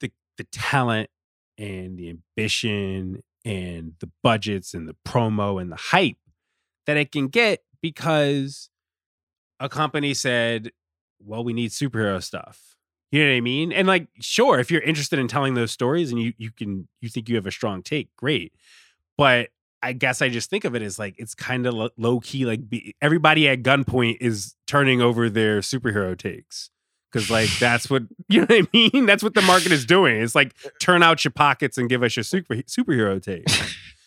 [0.00, 1.10] the the talent
[1.58, 6.16] and the ambition and the budgets and the promo and the hype
[6.86, 8.70] that it can get because
[9.60, 10.72] a company said,
[11.20, 12.76] "Well, we need superhero stuff."
[13.12, 13.72] You know what I mean?
[13.72, 17.08] And like, sure, if you're interested in telling those stories and you you can you
[17.08, 18.52] think you have a strong take, great.
[19.18, 19.50] But
[19.84, 22.46] I guess I just think of it as like it's kind of low key.
[22.46, 26.70] Like be, everybody at gunpoint is turning over their superhero takes
[27.12, 29.06] because like that's what you know what I mean.
[29.06, 30.16] That's what the market is doing.
[30.22, 33.44] It's like turn out your pockets and give us your super superhero take.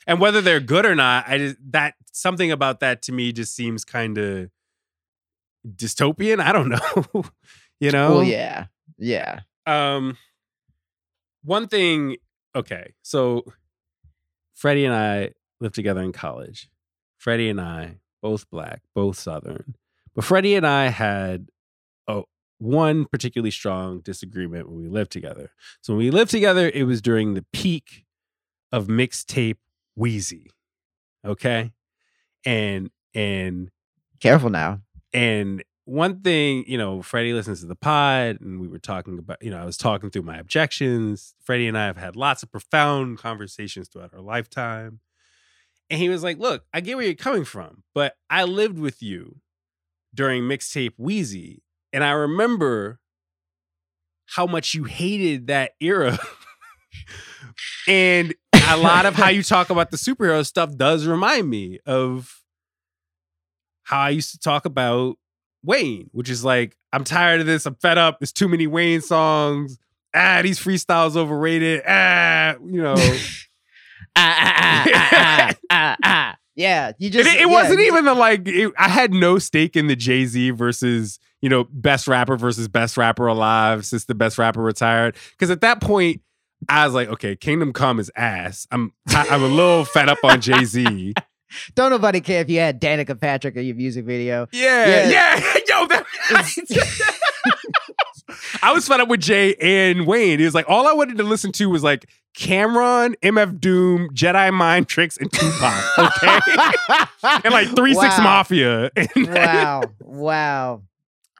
[0.07, 3.55] and whether they're good or not, I just that something about that to me just
[3.55, 4.49] seems kind of
[5.67, 6.39] dystopian.
[6.39, 6.69] I don't
[7.13, 7.23] know.
[7.79, 8.15] you know?
[8.15, 8.65] well yeah
[8.97, 10.17] yeah Um,
[11.43, 12.17] one thing.
[12.55, 13.45] Okay, so
[14.55, 16.69] Freddie and I lived together in college.
[17.17, 19.75] Freddie and I, both black, both Southern,
[20.15, 21.49] but Freddie and I had
[22.07, 22.23] a
[22.59, 25.51] one particularly strong disagreement when we lived together.
[25.81, 28.05] So when we lived together, it was during the peak
[28.71, 29.57] of mixtape
[29.95, 30.51] Wheezy.
[31.25, 31.73] Okay,
[32.45, 33.71] and and
[34.19, 34.81] careful now
[35.13, 39.41] and one thing, you know, Freddie listens to the pod, and we were talking about,
[39.41, 41.33] you know, I was talking through my objections.
[41.41, 44.99] Freddie and I have had lots of profound conversations throughout our lifetime.
[45.89, 49.01] And he was like, Look, I get where you're coming from, but I lived with
[49.01, 49.37] you
[50.13, 51.63] during mixtape Wheezy.
[51.93, 52.99] And I remember
[54.25, 56.19] how much you hated that era.
[57.87, 58.33] and
[58.69, 62.41] a lot of how you talk about the superhero stuff does remind me of
[63.83, 65.17] how I used to talk about
[65.63, 67.65] Wayne, which is like, I'm tired of this.
[67.65, 68.19] I'm fed up.
[68.19, 69.77] There's too many Wayne songs.
[70.13, 71.83] Ah, these freestyles overrated.
[71.87, 72.95] Ah, you know.
[74.17, 76.37] ah, ah, ah, ah, ah, ah.
[76.55, 78.47] yeah you just it, wasn't even the like.
[78.47, 82.67] it- I had no stake in the Jay Z versus you know best rapper versus
[82.67, 85.15] best rapper alive since the best rapper retired.
[85.31, 86.21] Because at that point,
[86.67, 88.67] I was like, okay, Kingdom Come is ass.
[88.71, 91.13] I'm I'm a little fed up on Jay Z.
[91.75, 95.09] don't nobody care if you had Danica Patrick in your music video Yeah, Yeah.
[95.09, 96.05] yeah, yo, that.
[98.61, 100.39] I was fed up with Jay and Wayne.
[100.39, 104.53] He was like all I wanted to listen to was like Cam'ron, MF Doom, Jedi
[104.53, 105.83] Mind Tricks, and Tupac.
[105.97, 108.91] Okay, and like Three Six Mafia.
[109.15, 110.81] Wow wow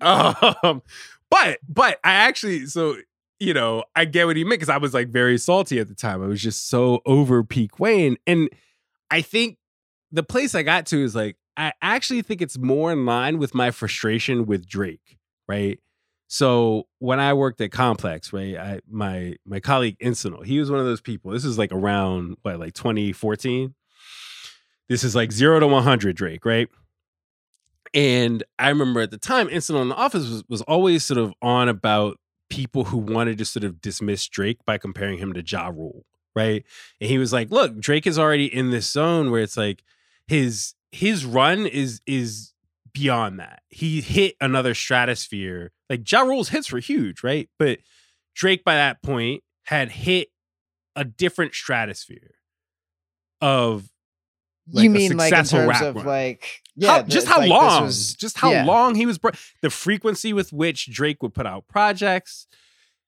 [0.02, 0.82] um,
[1.30, 2.98] but but I actually so
[3.40, 5.96] you know I get what he meant because I was like very salty at the
[5.96, 6.24] time.
[6.24, 8.50] I was just so over peak Wayne, and
[9.10, 9.58] I think
[10.12, 13.56] the place I got to is like I actually think it's more in line with
[13.56, 15.80] my frustration with Drake, right?
[16.28, 20.80] So when I worked at Complex, right, I my my colleague Insanul, he was one
[20.80, 21.32] of those people.
[21.32, 23.74] This is like around what like 2014.
[24.90, 26.70] This is like zero to 100 Drake, right?
[27.94, 31.34] And I remember at the time, Insanul in the Office was, was always sort of
[31.42, 32.18] on about
[32.50, 36.64] people who wanted to sort of dismiss Drake by comparing him to Ja Rule, right?
[37.02, 39.84] And he was like, look, Drake is already in this zone where it's like
[40.28, 42.54] his his run is is
[42.94, 43.62] beyond that.
[43.70, 45.72] He hit another stratosphere.
[45.90, 47.50] Like Ja Rule's hits were huge, right?
[47.58, 47.80] But
[48.36, 50.30] Drake by that point had hit
[50.96, 52.36] a different stratosphere
[53.42, 53.90] of
[54.72, 56.06] like you mean like in terms of run.
[56.06, 58.66] like yeah how, just how like long was, just how yeah.
[58.66, 59.20] long he was
[59.62, 62.48] the frequency with which drake would put out projects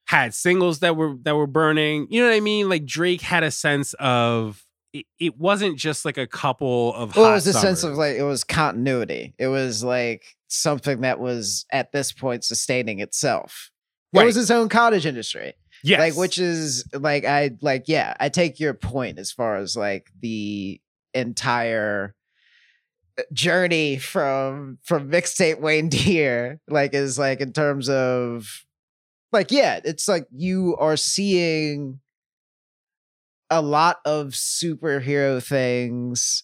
[0.07, 3.43] had singles that were that were burning you know what i mean like drake had
[3.43, 7.53] a sense of it, it wasn't just like a couple of well, it was a
[7.53, 12.43] sense of like it was continuity it was like something that was at this point
[12.43, 13.69] sustaining itself
[14.13, 14.23] right.
[14.23, 15.99] it was its own cottage industry Yes.
[15.99, 20.11] Like which is like I like yeah, I take your point as far as like
[20.19, 20.81] the
[21.13, 22.15] entire
[23.17, 28.65] uh, journey from from mixtape Wayne Deer like is like in terms of
[29.31, 31.99] like yeah, it's like you are seeing
[33.49, 36.43] a lot of superhero things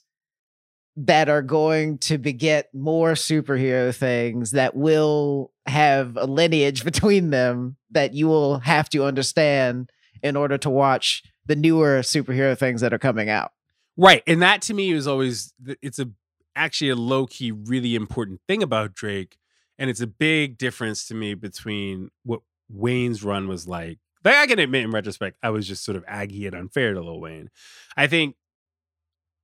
[0.98, 7.78] that are going to beget more superhero things that will have a lineage between them
[7.91, 9.89] that you will have to understand
[10.24, 13.52] in order to watch the newer superhero things that are coming out.
[13.98, 14.24] Right.
[14.26, 16.10] And that to me is always it's a
[16.56, 19.38] actually a low key really important thing about Drake
[19.78, 24.00] and it's a big difference to me between what Wayne's run was like.
[24.25, 27.01] Like I can admit in retrospect I was just sort of aggy and unfair to
[27.01, 27.49] Lil Wayne.
[27.95, 28.35] I think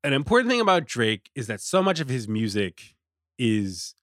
[0.03, 2.95] an important thing about Drake is that so much of his music
[3.37, 3.93] is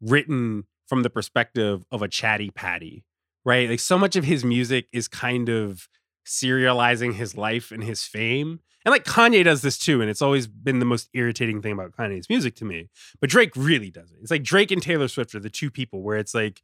[0.00, 3.04] written from the perspective of a chatty patty,
[3.44, 3.68] right?
[3.68, 5.88] Like so much of his music is kind of
[6.26, 8.60] serializing his life and his fame.
[8.84, 11.92] And like Kanye does this too, and it's always been the most irritating thing about
[11.92, 12.88] Kanye's music to me.
[13.20, 14.18] But Drake really does it.
[14.22, 16.62] It's like Drake and Taylor Swift are the two people where it's like,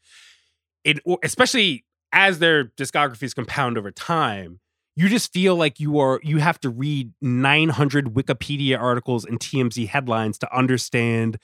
[0.85, 4.61] it especially as their discographies compound over time,
[4.97, 9.89] you just feel like you are you have to read 900 wikipedia articles and tmz
[9.89, 11.37] headlines to understand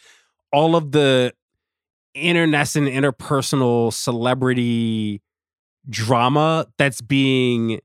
[0.52, 1.34] all of the
[2.14, 5.20] internecine interpersonal celebrity
[5.88, 7.80] drama that's being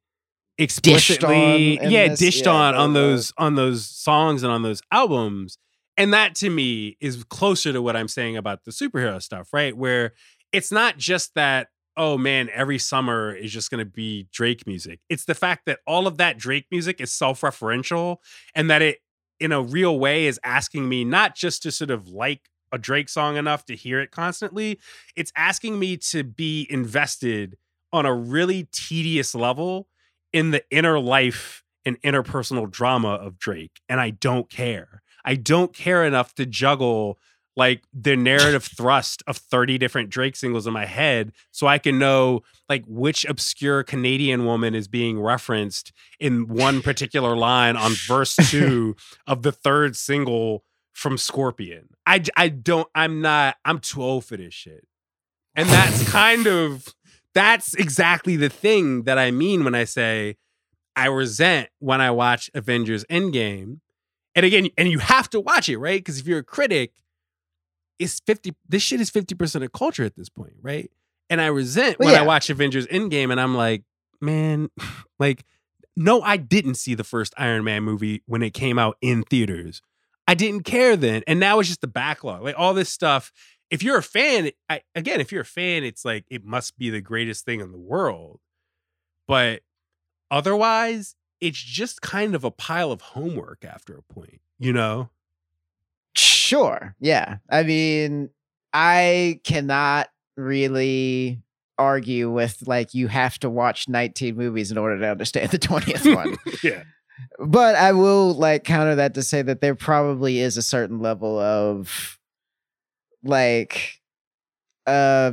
[0.58, 4.82] explicitly dished yeah this, dished yeah, on on those on those songs and on those
[4.92, 5.58] albums.
[5.98, 9.76] And that to me is closer to what i'm saying about the superhero stuff right?
[9.76, 10.14] Where
[10.52, 11.68] it's not just that
[11.98, 15.00] oh man, every summer is just going to be Drake music.
[15.10, 18.18] It's the fact that all of that Drake music is self referential
[18.54, 19.00] and that it,
[19.40, 23.10] in a real way, is asking me not just to sort of like a Drake
[23.10, 24.80] song enough to hear it constantly,
[25.16, 27.58] it's asking me to be invested
[27.94, 29.88] on a really tedious level
[30.34, 33.80] in the inner life and interpersonal drama of Drake.
[33.88, 35.02] And I don't care.
[35.24, 37.20] I don't care enough to juggle
[37.56, 42.00] like the narrative thrust of 30 different Drake singles in my head so I can
[42.00, 48.36] know like which obscure Canadian woman is being referenced in one particular line on verse
[48.50, 48.96] 2
[49.28, 50.64] of the third single
[50.94, 51.90] from Scorpion.
[52.06, 54.88] I I don't I'm not I'm too old for this shit.
[55.54, 56.96] And that's kind of
[57.34, 60.38] that's exactly the thing that I mean when I say
[60.96, 63.80] I resent when I watch Avengers Endgame.
[64.34, 66.00] And again, and you have to watch it, right?
[66.00, 66.92] Because if you're a critic,
[68.00, 70.92] it's 50 this shit is 50% of culture at this point, right?
[71.30, 72.22] And I resent well, when yeah.
[72.22, 73.84] I watch Avengers Endgame and I'm like,
[74.22, 74.70] man,
[75.20, 75.46] like,
[75.96, 79.82] no, I didn't see the first Iron Man movie when it came out in theaters.
[80.28, 81.24] I didn't care then.
[81.28, 82.44] And now it's just the backlog.
[82.44, 83.32] Like all this stuff.
[83.72, 86.90] If you're a fan, I, again, if you're a fan, it's like it must be
[86.90, 88.40] the greatest thing in the world.
[89.28, 89.62] But
[90.30, 95.10] otherwise, it's just kind of a pile of homework after a point, you know?
[96.18, 96.96] Sure.
[97.00, 97.38] Yeah.
[97.50, 98.30] I mean,
[98.74, 101.42] I cannot really
[101.78, 106.16] argue with like you have to watch 19 movies in order to understand the 20th
[106.16, 106.38] one.
[106.64, 106.84] yeah.
[107.40, 111.40] But I will like counter that to say that there probably is a certain level
[111.40, 112.20] of
[113.24, 114.00] like
[114.86, 115.32] uh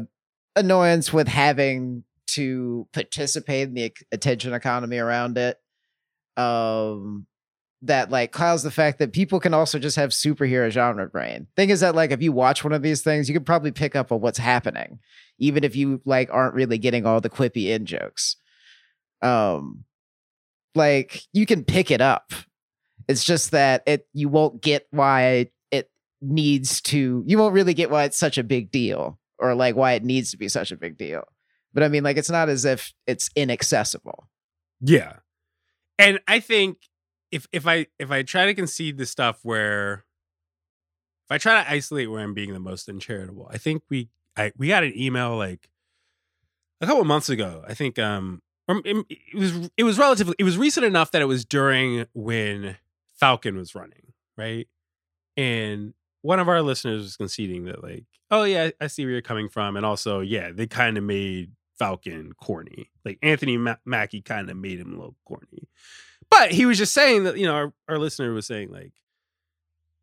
[0.56, 5.58] annoyance with having to participate in the attention economy around it.
[6.36, 7.26] Um
[7.82, 11.48] that like clouds the fact that people can also just have superhero genre brain.
[11.56, 13.96] Thing is that like if you watch one of these things, you can probably pick
[13.96, 15.00] up on what's happening,
[15.38, 18.36] even if you like aren't really getting all the quippy in jokes.
[19.20, 19.84] Um,
[20.74, 22.32] like you can pick it up.
[23.08, 25.52] It's just that it you won't get why it
[26.22, 27.24] needs to.
[27.26, 30.30] You won't really get why it's such a big deal, or like why it needs
[30.30, 31.24] to be such a big deal.
[31.74, 34.28] But I mean, like it's not as if it's inaccessible.
[34.80, 35.14] Yeah,
[35.98, 36.78] and I think
[37.32, 40.04] if if I if I try to concede the stuff where
[41.26, 44.52] if I try to isolate where I'm being the most uncharitable, I think we I
[44.56, 45.68] we got an email like
[46.80, 47.64] a couple months ago.
[47.66, 51.44] I think um it was it was relatively it was recent enough that it was
[51.44, 52.76] during when
[53.14, 54.68] Falcon was running, right?
[55.36, 59.22] And one of our listeners was conceding that like, oh yeah, I see where you're
[59.22, 62.90] coming from, and also yeah, they kind of made Falcon corny.
[63.04, 65.68] Like Anthony Ma- Mackie kind of made him a little corny,
[66.32, 68.92] but he was just saying that you know our, our listener was saying like,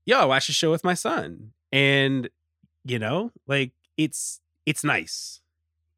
[0.05, 2.29] yo, I watched the show with my son, and
[2.85, 5.41] you know like it's it's nice,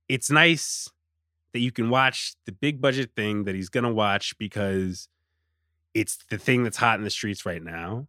[0.07, 0.89] it's nice
[1.51, 5.09] that you can watch the big budget thing that he's gonna watch because
[5.93, 8.07] it's the thing that's hot in the streets right now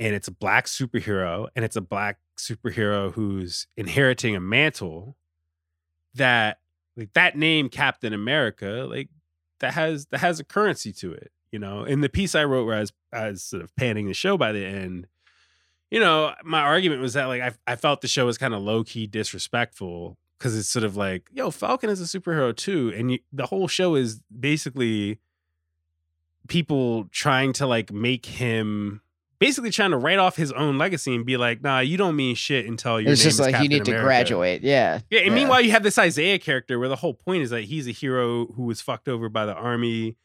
[0.00, 5.14] and it's a black superhero and it's a black superhero who's inheriting a mantle
[6.14, 6.58] that
[6.96, 9.08] like that name captain america like
[9.60, 12.64] that has that has a currency to it you know in the piece i wrote
[12.64, 15.06] where i was, I was sort of panning the show by the end
[15.90, 18.62] you know my argument was that like i, I felt the show was kind of
[18.62, 23.18] low-key disrespectful because it's sort of like yo falcon is a superhero too and you,
[23.32, 25.18] the whole show is basically
[26.48, 29.00] people trying to like make him
[29.40, 32.36] basically trying to write off his own legacy and be like, nah, you don't mean
[32.36, 33.10] shit until you're.
[33.10, 34.02] It's just like Captain you need America.
[34.02, 34.62] to graduate.
[34.62, 35.00] Yeah.
[35.10, 35.20] Yeah.
[35.20, 35.34] And yeah.
[35.34, 38.46] meanwhile, you have this Isaiah character where the whole point is that he's a hero
[38.46, 40.16] who was fucked over by the army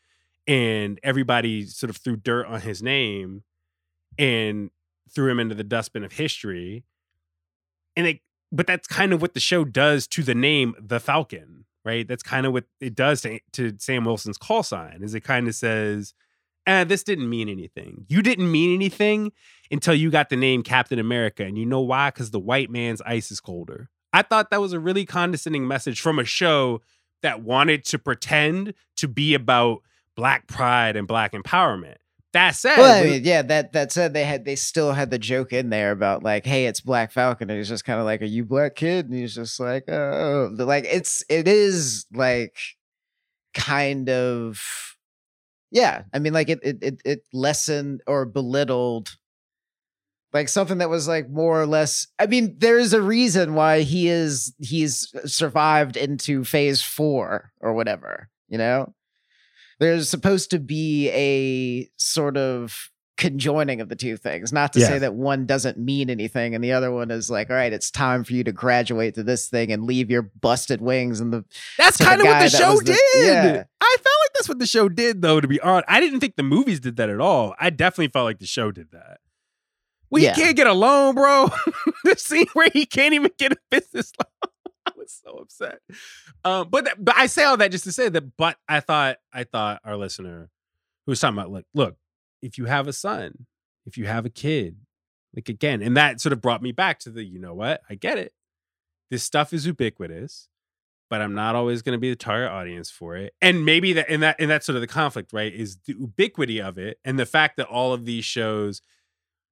[0.47, 3.43] and everybody sort of threw dirt on his name
[4.17, 4.69] and
[5.13, 6.83] threw him into the dustbin of history.
[7.95, 8.19] And it,
[8.51, 12.07] but that's kind of what the show does to the name the Falcon, right?
[12.07, 15.47] That's kind of what it does to, to Sam Wilson's call sign is it kind
[15.47, 16.13] of says,
[16.67, 18.05] eh, this didn't mean anything.
[18.07, 19.31] You didn't mean anything
[19.71, 21.43] until you got the name Captain America.
[21.43, 22.09] And you know why?
[22.09, 23.89] Because the white man's ice is colder.
[24.13, 26.81] I thought that was a really condescending message from a show
[27.21, 29.81] that wanted to pretend to be about
[30.15, 31.95] black pride and black empowerment.
[32.33, 35.17] That said, well, I mean, yeah, that that said, they had they still had the
[35.17, 38.21] joke in there about like, hey, it's Black Falcon, and he's just kind of like,
[38.21, 39.05] are you black kid?
[39.05, 42.57] And he's just like, oh, like it's it is like
[43.55, 44.61] kind of
[45.71, 49.17] yeah i mean like it it it, it lessened or belittled
[50.33, 54.07] like something that was like more or less i mean there's a reason why he
[54.07, 58.93] is he's survived into phase four or whatever you know
[59.79, 64.51] there's supposed to be a sort of conjoining of the two things.
[64.51, 64.87] Not to yeah.
[64.87, 67.89] say that one doesn't mean anything and the other one is like, all right, it's
[67.89, 71.45] time for you to graduate to this thing and leave your busted wings and the
[71.77, 72.97] That's kind of what the show did.
[73.15, 73.63] yeah.
[73.81, 75.85] I felt like that's what the show did though, to be honest.
[75.87, 77.55] I didn't think the movies did that at all.
[77.59, 79.19] I definitely felt like the show did that.
[80.11, 80.35] We yeah.
[80.35, 81.49] can't get a loan, bro.
[82.03, 84.51] the scene where he can't even get a business loan.
[85.05, 85.79] Was so upset.
[86.43, 88.35] Um, but but I say all that just to say that.
[88.37, 90.49] But I thought I thought our listener
[91.05, 91.95] who was talking about like, look,
[92.41, 93.45] if you have a son,
[93.85, 94.77] if you have a kid,
[95.35, 97.81] like again, and that sort of brought me back to the, you know what?
[97.87, 98.33] I get it.
[99.11, 100.47] This stuff is ubiquitous,
[101.09, 103.33] but I'm not always going to be the target audience for it.
[103.41, 105.53] And maybe that, and that, and that's sort of the conflict, right?
[105.53, 108.81] Is the ubiquity of it and the fact that all of these shows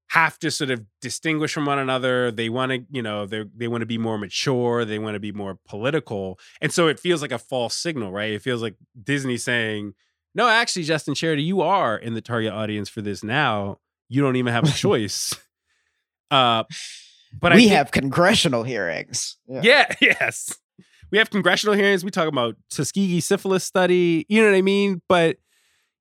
[0.09, 2.31] have to sort of distinguish from one another.
[2.31, 4.85] They want to, you know, they they want to be more mature.
[4.85, 8.31] They want to be more political, and so it feels like a false signal, right?
[8.31, 9.93] It feels like Disney saying,
[10.35, 13.79] no, actually, Justin Charity, you are in the target audience for this now.
[14.09, 15.33] You don't even have a choice.
[16.31, 16.63] uh,
[17.39, 19.37] but we think, have congressional hearings.
[19.47, 19.61] Yeah.
[19.63, 20.55] yeah, yes,
[21.11, 22.03] we have congressional hearings.
[22.03, 24.25] We talk about Tuskegee syphilis study.
[24.29, 25.01] You know what I mean?
[25.07, 25.37] But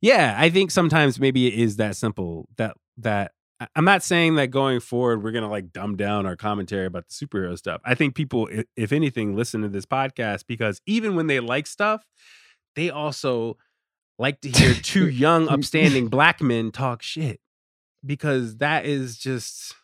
[0.00, 2.48] yeah, I think sometimes maybe it is that simple.
[2.57, 3.32] That that
[3.74, 7.14] I'm not saying that going forward we're gonna like dumb down our commentary about the
[7.14, 7.80] superhero stuff.
[7.84, 12.04] I think people, if anything, listen to this podcast because even when they like stuff,
[12.76, 13.56] they also
[14.18, 17.40] like to hear two young, upstanding black men talk shit
[18.04, 19.74] because that is just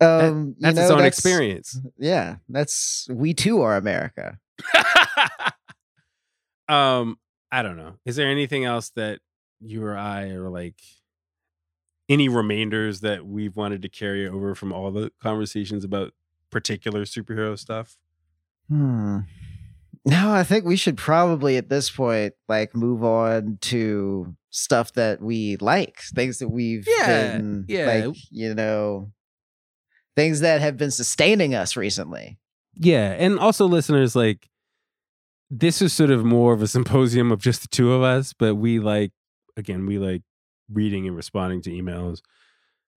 [0.00, 1.80] um, that, that's know, its own that's, experience.
[1.98, 4.38] Yeah, that's we too are America.
[6.68, 7.18] um,
[7.50, 7.94] I don't know.
[8.04, 9.20] Is there anything else that
[9.60, 10.76] you or I are like
[12.08, 16.12] any remainders that we've wanted to carry over from all the conversations about
[16.50, 17.96] particular superhero stuff?
[18.68, 19.20] Hmm.
[20.04, 25.20] No, I think we should probably at this point like move on to stuff that
[25.20, 27.86] we like, things that we've yeah, been yeah.
[27.86, 29.12] like, you know,
[30.16, 32.38] things that have been sustaining us recently.
[32.74, 34.48] Yeah, and also listeners like
[35.50, 38.54] this is sort of more of a symposium of just the two of us, but
[38.54, 39.12] we like
[39.56, 40.22] again, we like
[40.72, 42.20] reading and responding to emails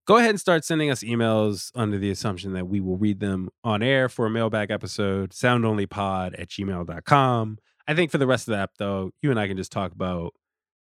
[0.06, 3.48] go ahead and start sending us emails under the assumption that we will read them
[3.62, 7.58] on air for a mailbag episode, soundonlypod at gmail.com.
[7.86, 9.92] I think for the rest of the app, though, you and I can just talk
[9.92, 10.34] about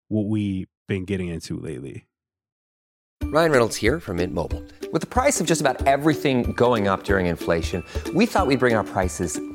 [0.09, 2.07] what we've been getting into lately.
[3.23, 4.63] Ryan Reynolds here from Mint Mobile.
[4.91, 8.75] With the price of just about everything going up during inflation, we thought we'd bring
[8.75, 9.39] our prices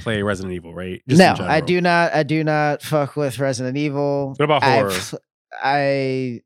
[0.00, 1.02] play Resident Evil, right?
[1.08, 2.12] Just no, I do not.
[2.14, 4.34] I do not fuck with Resident Evil.
[4.36, 4.90] What about horror?
[4.92, 5.14] I've,
[5.62, 6.40] I,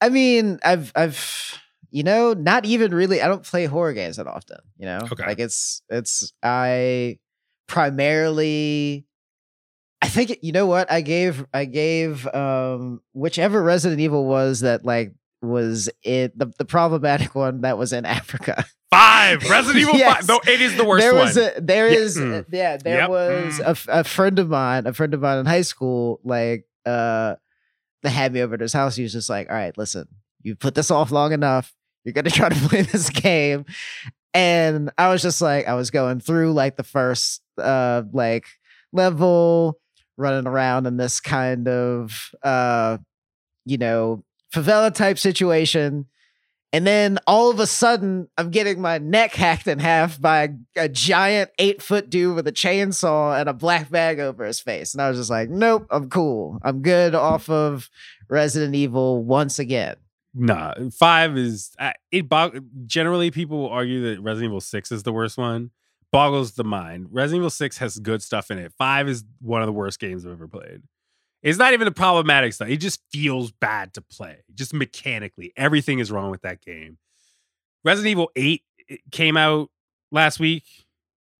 [0.00, 1.58] I mean, I've, I've,
[1.90, 3.20] you know, not even really.
[3.22, 4.58] I don't play horror games that often.
[4.76, 5.26] You know, Okay.
[5.26, 6.32] like it's, it's.
[6.42, 7.18] I
[7.66, 9.06] primarily.
[10.02, 11.46] I think you know what I gave.
[11.54, 15.14] I gave um whichever Resident Evil was that like
[15.44, 18.64] was it the, the problematic one that was in Africa.
[18.90, 20.16] Five Resident Evil Yes.
[20.18, 20.28] Five.
[20.28, 21.22] No, it is the worst there one.
[21.24, 21.98] was a there Yeah.
[21.98, 22.44] is Mm.
[22.52, 23.10] yeah there Yep.
[23.10, 23.86] was Mm.
[23.88, 27.34] a a, friend of mine a friend of mine in high school like uh
[28.02, 30.06] that had me over to his house he was just like all right listen
[30.42, 31.72] you put this off long enough
[32.04, 33.64] you're gonna try to play this game
[34.34, 38.44] and i was just like i was going through like the first uh like
[38.92, 39.78] level
[40.16, 42.96] running around in this kind of uh
[43.64, 44.22] you know
[44.54, 46.06] favela type situation
[46.74, 50.88] and then all of a sudden, I'm getting my neck hacked in half by a,
[50.88, 54.92] giant eight foot dude with a chainsaw and a black bag over his face.
[54.92, 56.58] And I was just like, nope, I'm cool.
[56.64, 57.88] I'm good off of
[58.28, 59.94] Resident Evil once again.
[60.34, 62.28] Nah, five is uh, it.
[62.28, 65.70] Bog- generally, people will argue that Resident Evil Six is the worst one.
[66.10, 67.06] Boggles the mind.
[67.12, 68.72] Resident Evil Six has good stuff in it.
[68.76, 70.82] Five is one of the worst games I've ever played.
[71.44, 72.68] It's not even the problematic stuff.
[72.68, 74.38] It just feels bad to play.
[74.54, 76.98] Just mechanically, everything is wrong with that game.
[77.84, 78.62] Resident Evil Eight
[79.12, 79.70] came out
[80.10, 80.64] last week.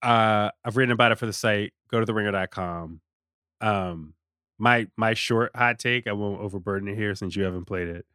[0.02, 1.72] Uh, I've written about it for the site.
[1.90, 3.00] Go to theringer.com.
[3.60, 4.14] Um,
[4.58, 6.06] my my short hot take.
[6.06, 8.06] I won't overburden it here since you haven't played it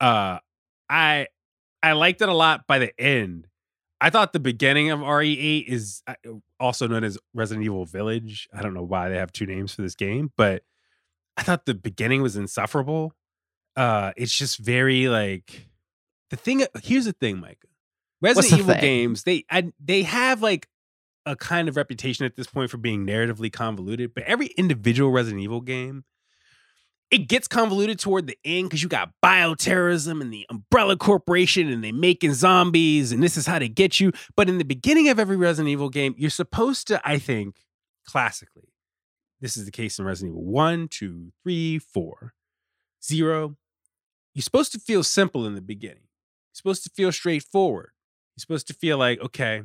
[0.00, 0.38] uh
[0.88, 1.26] i
[1.82, 3.46] i liked it a lot by the end
[4.00, 6.14] i thought the beginning of re8 is uh,
[6.60, 9.82] also known as resident evil village i don't know why they have two names for
[9.82, 10.62] this game but
[11.36, 13.12] i thought the beginning was insufferable
[13.76, 15.68] uh it's just very like
[16.30, 17.68] the thing here's the thing micah
[18.20, 18.80] resident evil thing?
[18.80, 20.68] games they I, they have like
[21.24, 25.42] a kind of reputation at this point for being narratively convoluted but every individual resident
[25.42, 26.04] evil game
[27.10, 31.82] it gets convoluted toward the end because you got bioterrorism and the umbrella corporation and
[31.84, 35.18] they making zombies and this is how they get you but in the beginning of
[35.18, 37.56] every resident evil game you're supposed to i think
[38.06, 38.68] classically
[39.40, 42.34] this is the case in resident evil 1 2 3 4
[43.02, 43.56] 0
[44.34, 47.90] you're supposed to feel simple in the beginning you're supposed to feel straightforward
[48.36, 49.62] you're supposed to feel like okay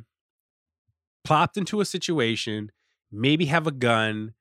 [1.24, 2.70] plopped into a situation
[3.10, 4.34] maybe have a gun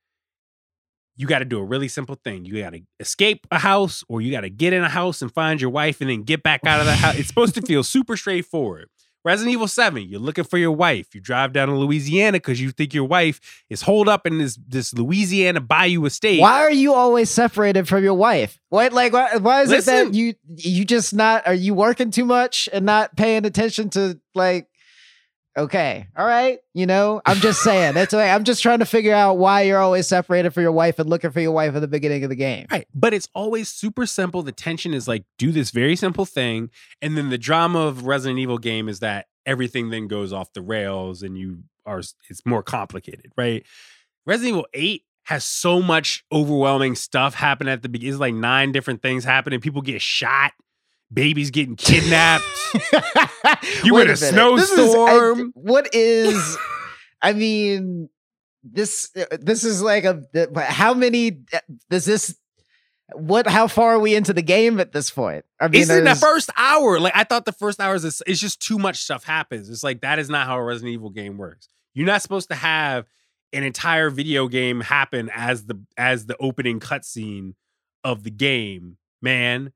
[1.21, 2.45] you got to do a really simple thing.
[2.45, 5.31] You got to escape a house or you got to get in a house and
[5.31, 7.15] find your wife and then get back out of the house.
[7.15, 8.89] It's supposed to feel super straightforward.
[9.23, 11.13] Resident Evil 7, you're looking for your wife.
[11.13, 14.57] You drive down to Louisiana because you think your wife is holed up in this,
[14.67, 16.39] this Louisiana bayou estate.
[16.39, 18.59] Why are you always separated from your wife?
[18.69, 22.25] What like why, why is it that you you just not are you working too
[22.25, 24.67] much and not paying attention to like
[25.57, 27.93] okay, all right, you know, I'm just saying.
[27.93, 30.99] That's like I'm just trying to figure out why you're always separated from your wife
[30.99, 32.67] and looking for your wife at the beginning of the game.
[32.71, 32.87] Right.
[32.93, 34.43] But it's always super simple.
[34.43, 36.69] The tension is like, do this very simple thing.
[37.01, 40.61] And then the drama of Resident Evil game is that everything then goes off the
[40.61, 41.99] rails and you are,
[42.29, 43.65] it's more complicated, right?
[44.25, 48.13] Resident Evil 8 has so much overwhelming stuff happen at the beginning.
[48.13, 49.59] It's like nine different things happening.
[49.59, 50.51] People get shot,
[51.11, 52.43] babies getting kidnapped.
[53.83, 54.55] You Wait in a minute.
[54.57, 55.51] This is- I- snowstorm.
[55.55, 56.57] what is?
[57.21, 58.09] I mean,
[58.63, 60.21] this uh, this is like a
[60.63, 61.59] how many uh,
[61.89, 62.35] does this?
[63.13, 63.47] What?
[63.47, 65.43] How far are we into the game at this point?
[65.59, 66.99] I mean, it's in the first hour.
[66.99, 69.69] Like I thought the first hour is it's just too much stuff happens.
[69.69, 71.67] It's like that is not how a Resident Evil game works.
[71.93, 73.05] You're not supposed to have
[73.51, 77.53] an entire video game happen as the as the opening cutscene
[78.03, 79.73] of the game, man.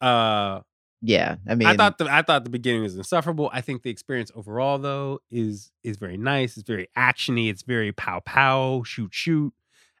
[0.00, 0.60] Uh
[1.02, 3.50] yeah, I mean, I thought the I thought the beginning was insufferable.
[3.52, 6.56] I think the experience overall though is is very nice.
[6.56, 7.50] It's very actiony.
[7.50, 9.52] It's very pow pow shoot shoot,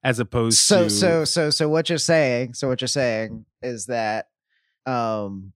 [0.02, 3.44] as opposed to so to so so so what you're saying so what you're saying
[3.60, 4.28] is that
[4.86, 5.52] um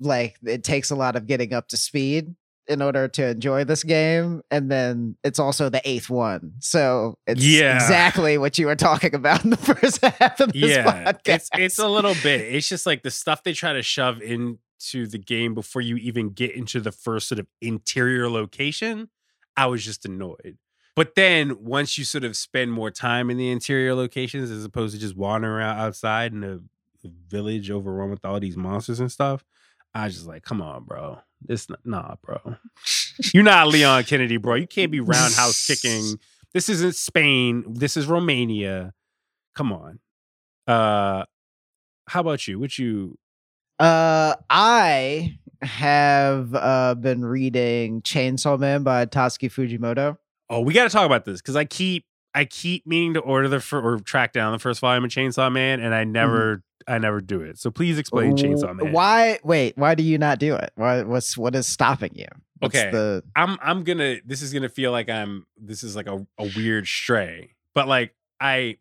[0.00, 2.34] like it takes a lot of getting up to speed
[2.68, 7.42] in order to enjoy this game and then it's also the eighth one so it's
[7.44, 7.74] Yeah.
[7.76, 11.50] exactly what you were talking about in the first half of this yeah, podcast it's
[11.54, 12.40] it's a little bit.
[12.54, 16.30] It's just like the stuff they try to shove into the game before you even
[16.30, 19.08] get into the first sort of interior location.
[19.56, 20.58] I was just annoyed.
[20.94, 24.94] But then once you sort of spend more time in the interior locations as opposed
[24.94, 26.60] to just wandering around outside in a
[27.28, 29.44] village overrun with all these monsters and stuff,
[29.94, 31.20] I was just like, come on, bro.
[31.40, 32.56] This nah, bro.
[33.32, 34.54] You're not Leon Kennedy, bro.
[34.56, 36.18] You can't be roundhouse kicking.
[36.54, 37.64] This isn't Spain.
[37.68, 38.92] This is Romania.
[39.54, 39.98] Come on.
[40.66, 41.24] Uh
[42.06, 42.58] how about you?
[42.58, 43.18] What you
[43.78, 50.16] Uh, I have uh been reading Chainsaw Man by Tatsuki Fujimoto.
[50.50, 52.04] Oh, we got to talk about this because I keep
[52.34, 55.50] I keep meaning to order the fir- or track down the first volume of Chainsaw
[55.50, 56.12] Man, and I mm-hmm.
[56.12, 57.58] never I never do it.
[57.58, 58.92] So please explain Chainsaw Man.
[58.92, 59.38] Why?
[59.44, 60.72] Wait, why do you not do it?
[60.76, 61.02] Why?
[61.02, 62.26] What's what is stopping you?
[62.58, 62.90] What's Okay.
[62.90, 66.50] The I'm I'm gonna this is gonna feel like I'm this is like a, a
[66.56, 68.78] weird stray, but like I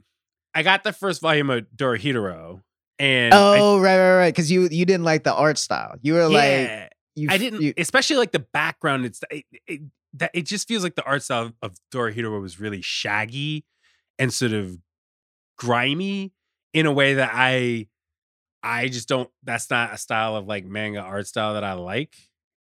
[0.53, 2.61] I got the first volume of Dorohedoro,
[2.99, 5.95] and I- oh right right right because you you didn't like the art style.
[6.01, 7.27] You were like yeah, you.
[7.31, 9.05] I didn't, you- especially like the background.
[9.05, 9.81] It's it, it,
[10.13, 13.65] that it just feels like the art style of Dorohedoro was really shaggy
[14.19, 14.77] and sort of
[15.57, 16.33] grimy
[16.73, 17.87] in a way that I
[18.63, 19.29] I just don't.
[19.43, 22.15] That's not a style of like manga art style that I like.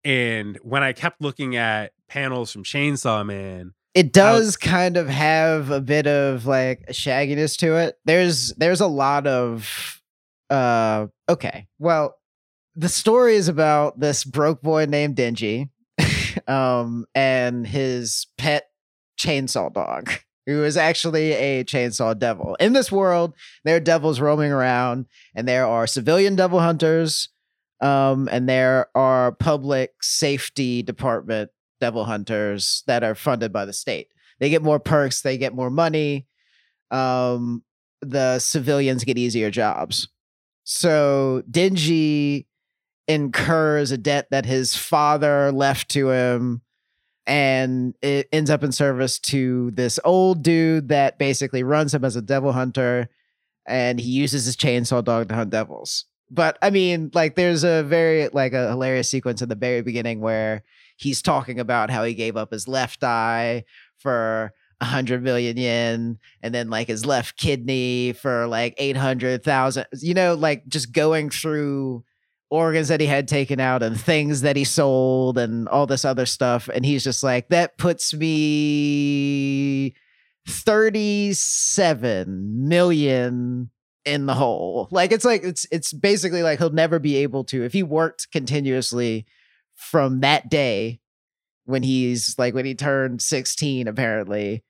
[0.05, 5.71] And when I kept looking at panels from Chainsaw Man, it does kind of have
[5.71, 7.99] a bit of like a shagginess to it.
[8.05, 10.01] There's there's a lot of
[10.49, 11.67] uh okay.
[11.79, 12.17] Well,
[12.77, 15.71] the story is about this broke boy named Denji
[16.49, 18.65] um and his pet
[19.19, 20.11] chainsaw dog
[20.47, 22.57] who is actually a chainsaw devil.
[22.59, 27.29] In this world, there are devils roaming around and there are civilian devil hunters
[27.81, 31.51] um and there are public safety department
[31.81, 34.09] devil hunters that are funded by the state.
[34.39, 36.27] They get more perks, they get more money.
[36.91, 37.63] Um,
[38.03, 40.09] the civilians get easier jobs.
[40.65, 42.47] So Denji
[43.11, 46.63] incurs a debt that his father left to him
[47.27, 52.15] and it ends up in service to this old dude that basically runs him as
[52.15, 53.09] a devil hunter
[53.67, 56.05] and he uses his chainsaw dog to hunt devils.
[56.31, 60.21] But I mean, like there's a very like a hilarious sequence in the very beginning
[60.21, 60.63] where
[60.97, 63.65] he's talking about how he gave up his left eye
[63.99, 70.15] for a hundred million yen and then like his left kidney for like 800,000, you
[70.15, 72.05] know, like just going through
[72.51, 76.27] organs that he had taken out and things that he sold and all this other
[76.27, 76.69] stuff.
[76.69, 79.95] And he's just like, that puts me
[80.49, 83.71] 37 million
[84.05, 84.89] in the hole.
[84.91, 88.31] Like it's like it's it's basically like he'll never be able to if he worked
[88.33, 89.27] continuously
[89.75, 91.01] from that day
[91.65, 94.65] when he's like when he turned 16 apparently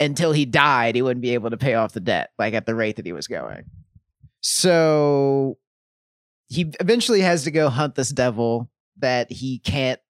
[0.00, 2.74] until he died he wouldn't be able to pay off the debt like at the
[2.74, 3.64] rate that he was going.
[4.40, 5.58] So
[6.48, 10.00] he eventually has to go hunt this devil that he can't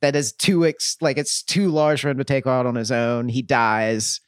[0.00, 2.90] that is too ex- like it's too large for him to take out on his
[2.90, 3.28] own.
[3.28, 4.20] He dies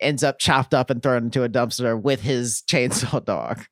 [0.00, 3.64] ends up chopped up and thrown into a dumpster with his chainsaw dog.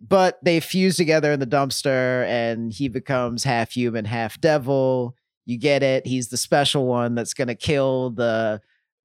[0.00, 5.16] But they fuse together in the dumpster and he becomes half human, half devil.
[5.44, 6.06] You get it.
[6.06, 8.60] He's the special one that's going to kill the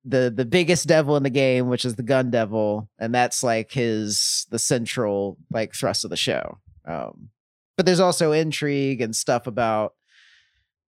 [0.05, 3.71] the the biggest devil in the game, which is the gun devil, and that's like
[3.71, 6.59] his the central like thrust of the show.
[6.85, 7.29] Um
[7.75, 9.93] but there's also intrigue and stuff about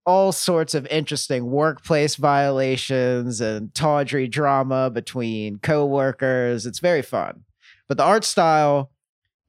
[0.06, 6.68] all sorts of interesting workplace violations and tawdry drama between coworkers.
[6.68, 7.44] It's very fun.
[7.88, 8.92] But the art style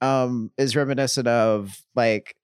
[0.01, 2.37] um is reminiscent of like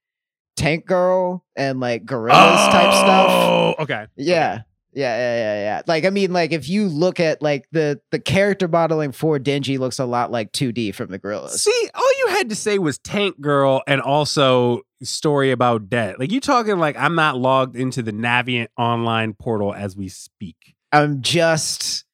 [0.57, 3.27] Tank Girl and like Gorillaz type stuff.
[3.31, 4.07] Oh, okay.
[4.17, 4.63] Yeah.
[4.95, 5.83] Yeah, yeah, yeah, yeah.
[5.87, 9.79] Like I mean, like if you look at like the the character modeling for Denji
[9.79, 11.51] looks a lot like 2D from the Gorillaz.
[11.51, 16.21] See, all you had to say was Tank Girl and also story about debt.
[16.21, 20.75] Like you talking like I'm not logged into the Navient online portal as we speak.
[20.93, 22.05] I'm just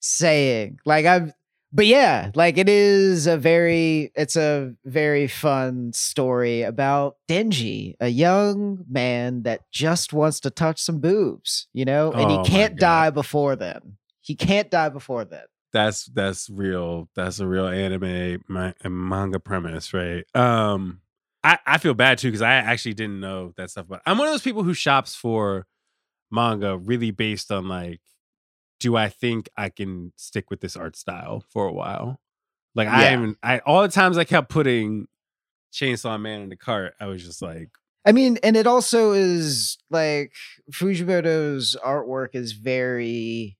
[0.00, 0.78] saying.
[0.84, 1.32] Like I'm
[1.72, 8.08] but yeah, like it is a very it's a very fun story about Denji, a
[8.08, 12.12] young man that just wants to touch some boobs, you know?
[12.12, 13.98] And Oh he can't die before then.
[14.22, 15.44] He can't die before then.
[15.72, 17.08] That's that's real.
[17.14, 20.24] That's a real anime ma- manga premise, right?
[20.34, 21.00] Um
[21.44, 23.86] I, I feel bad too because I actually didn't know that stuff.
[23.88, 25.66] But I'm one of those people who shops for
[26.30, 28.00] manga really based on like,
[28.80, 32.20] do I think I can stick with this art style for a while?
[32.74, 33.12] Like I Yeah.
[33.14, 35.06] even I all the times I kept putting
[35.72, 37.68] Chainsaw Man in the cart, I was just like,
[38.04, 40.32] I mean, and it also is like
[40.72, 43.56] Fujimoto's artwork is very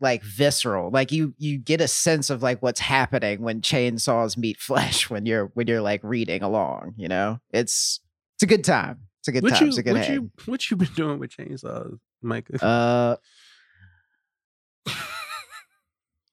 [0.00, 0.90] like visceral.
[0.90, 5.26] Like you you get a sense of like what's happening when chainsaws meet flesh when
[5.26, 7.40] you're when you're like reading along, you know?
[7.50, 8.00] It's
[8.36, 9.00] it's a good time.
[9.20, 9.62] It's a good what time.
[9.62, 10.14] you it's a good what hang.
[10.14, 12.46] you what you been doing with chainsaws, Mike?
[12.62, 13.16] uh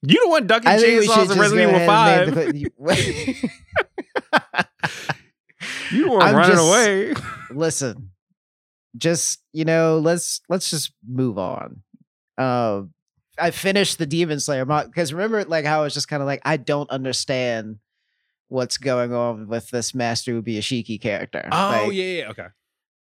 [0.03, 2.35] you the one ducking I think we chainsaws in Resident Evil Five.
[2.35, 2.69] the- you
[6.09, 7.13] one I'm running just- away.
[7.51, 8.11] listen
[8.97, 11.81] just you know let's let's just move on
[12.37, 12.81] uh
[13.37, 16.41] i finished the demon slayer because remember like how i was just kind of like
[16.43, 17.77] i don't understand
[18.49, 22.47] what's going on with this master ubuyashiki character Oh Like, yeah, yeah, okay.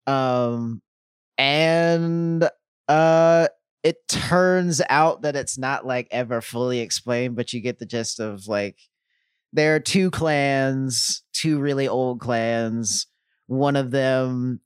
[0.06, 0.80] um
[1.38, 2.48] and
[2.88, 3.48] uh
[3.82, 8.20] it turns out that it's not like ever fully explained but you get the gist
[8.20, 8.76] of like
[9.52, 13.06] there are two clans two really old clans.
[13.46, 14.60] One of them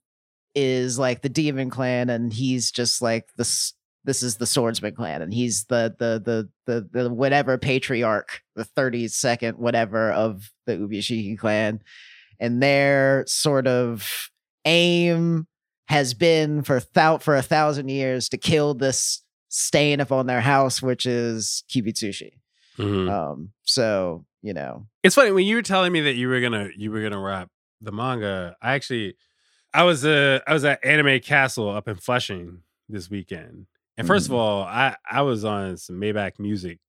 [0.53, 5.21] is like the demon clan and he's just like this this is the swordsman clan
[5.21, 11.37] and he's the the the the, the whatever patriarch the 32nd whatever of the ubuyashiki
[11.37, 11.79] clan.
[12.39, 14.29] And their sort of
[14.65, 15.47] aim
[15.87, 20.81] has been for thou- for a thousand years to kill this stain upon their house
[20.81, 22.31] which is kibutsuji
[22.77, 23.09] Mhm.
[23.09, 26.69] um so you know It's funny when you were telling me that you were gonna
[26.75, 27.49] you were gonna wrap
[27.81, 28.55] the manga.
[28.61, 29.15] I actually,
[29.73, 33.67] I was uh I was at Anime Castle up in Flushing this weekend,
[33.97, 34.37] and 1st of Mhm.
[34.37, 36.79] all, I I was on some Maybach music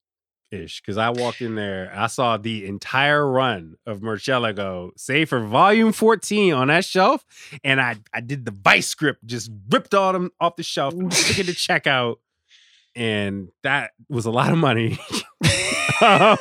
[0.51, 5.41] ish because I walked in there, I saw the entire run of Murcielago, save for
[5.41, 7.25] Volume Fourteen on that shelf,
[7.65, 11.39] and I I did the vice script, just ripped all them off the shelf, took
[11.39, 12.17] it to checkout,
[12.95, 14.99] and that was a lot of money.
[16.01, 16.37] Um,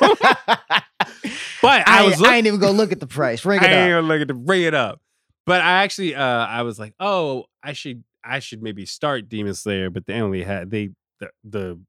[1.62, 3.72] but I, I, was I ain't even gonna look at the price ring it I
[3.72, 5.00] ain't up gonna look at the bring it up.
[5.44, 9.54] But I actually uh I was like, oh, I should I should maybe start Demon
[9.54, 10.90] Slayer, but they only had they
[11.20, 11.80] the the,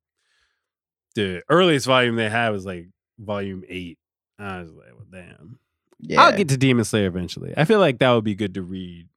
[1.18, 2.88] the earliest volume they had was like
[3.20, 3.98] volume eight.
[4.40, 5.60] I was like, well, damn.
[6.00, 7.54] yeah I'll get to Demon Slayer eventually.
[7.58, 9.10] I feel like that would be good to read.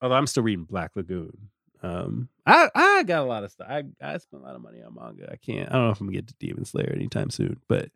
[0.00, 1.50] Although I'm still reading Black Lagoon.
[1.82, 3.66] Um, I I got a lot of stuff.
[3.68, 5.30] I I spent a lot of money on manga.
[5.30, 5.68] I can't.
[5.68, 7.90] I don't know if I'm gonna get to Demon Slayer anytime soon, but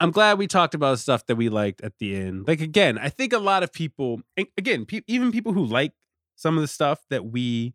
[0.00, 2.46] I'm glad we talked about stuff that we liked at the end.
[2.46, 5.92] Like again, I think a lot of people, and again, pe- even people who like
[6.36, 7.74] some of the stuff that we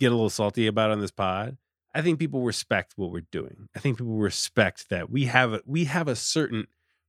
[0.00, 1.56] get a little salty about on this pod.
[1.94, 3.68] I think people respect what we're doing.
[3.76, 6.66] I think people respect that we have a we have a certain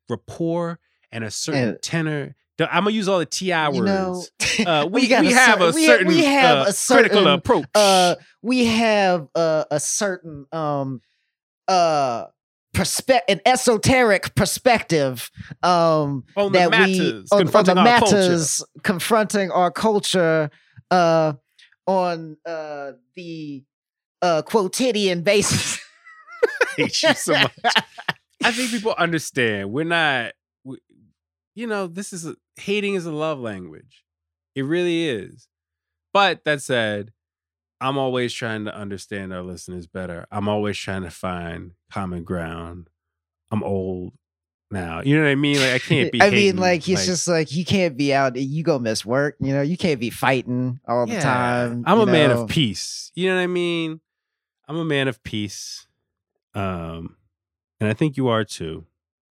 [0.10, 0.80] rapport
[1.12, 2.36] and a certain And- tenor.
[2.60, 3.76] I'm gonna use all the ti words.
[3.76, 4.24] you know
[4.66, 7.28] uh, we, we, got have a cer- we- certain we have uh, a certain critical
[7.34, 7.66] approach.
[7.76, 11.02] uh we have uh, a certain um
[11.68, 12.26] uh
[12.74, 15.30] perspe- an esoteric perspective
[15.64, 17.76] um on the that matters, we on, on the culture.
[17.84, 20.50] matters confronting our culture
[20.92, 21.34] uh
[21.88, 23.64] on uh the
[24.22, 25.80] uh quotidian basis
[26.78, 27.52] hate you so much.
[28.44, 29.72] I think people understand.
[29.72, 30.78] We're not, we,
[31.56, 34.04] you know, this is a, hating is a love language.
[34.56, 35.48] It really is.
[36.14, 37.12] But that said,
[37.82, 40.26] I'm always trying to understand our listeners better.
[40.32, 42.90] I'm always trying to find common ground.
[43.52, 44.14] I'm old
[44.72, 45.02] now.
[45.02, 45.58] You know what I mean?
[45.58, 46.22] Like I can't be.
[46.22, 48.38] I mean, like he's just like you can't be out.
[48.38, 49.36] You go miss work.
[49.40, 51.84] You know, you can't be fighting all the time.
[51.86, 53.12] I'm a man of peace.
[53.14, 54.00] You know what I mean?
[54.68, 55.88] I'm a man of peace.
[56.54, 57.18] Um,
[57.80, 58.86] and I think you are too.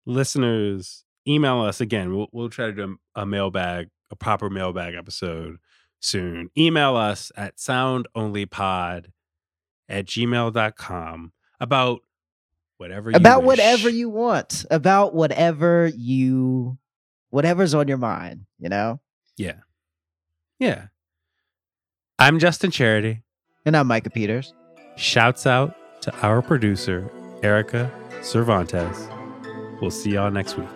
[0.07, 2.15] Listeners, email us again.
[2.15, 5.57] We'll, we'll try to do a, a mailbag, a proper mailbag episode
[6.01, 6.51] soon.
[6.57, 9.07] Email us at soundonlypod
[9.89, 12.01] at gmail.com about
[12.77, 13.47] whatever you about wish.
[13.47, 14.65] whatever you want.
[14.71, 16.79] About whatever you,
[17.31, 18.47] whatever's on your mind.
[18.59, 19.01] You know.
[19.37, 19.61] Yeah.
[20.59, 20.87] Yeah.
[22.19, 23.23] I'm Justin Charity.
[23.67, 24.53] And I'm Micah Peters.
[24.97, 27.11] Shouts out to our producer,
[27.43, 27.91] Erica
[28.23, 29.09] Cervantes.
[29.81, 30.69] We'll see y'all next week.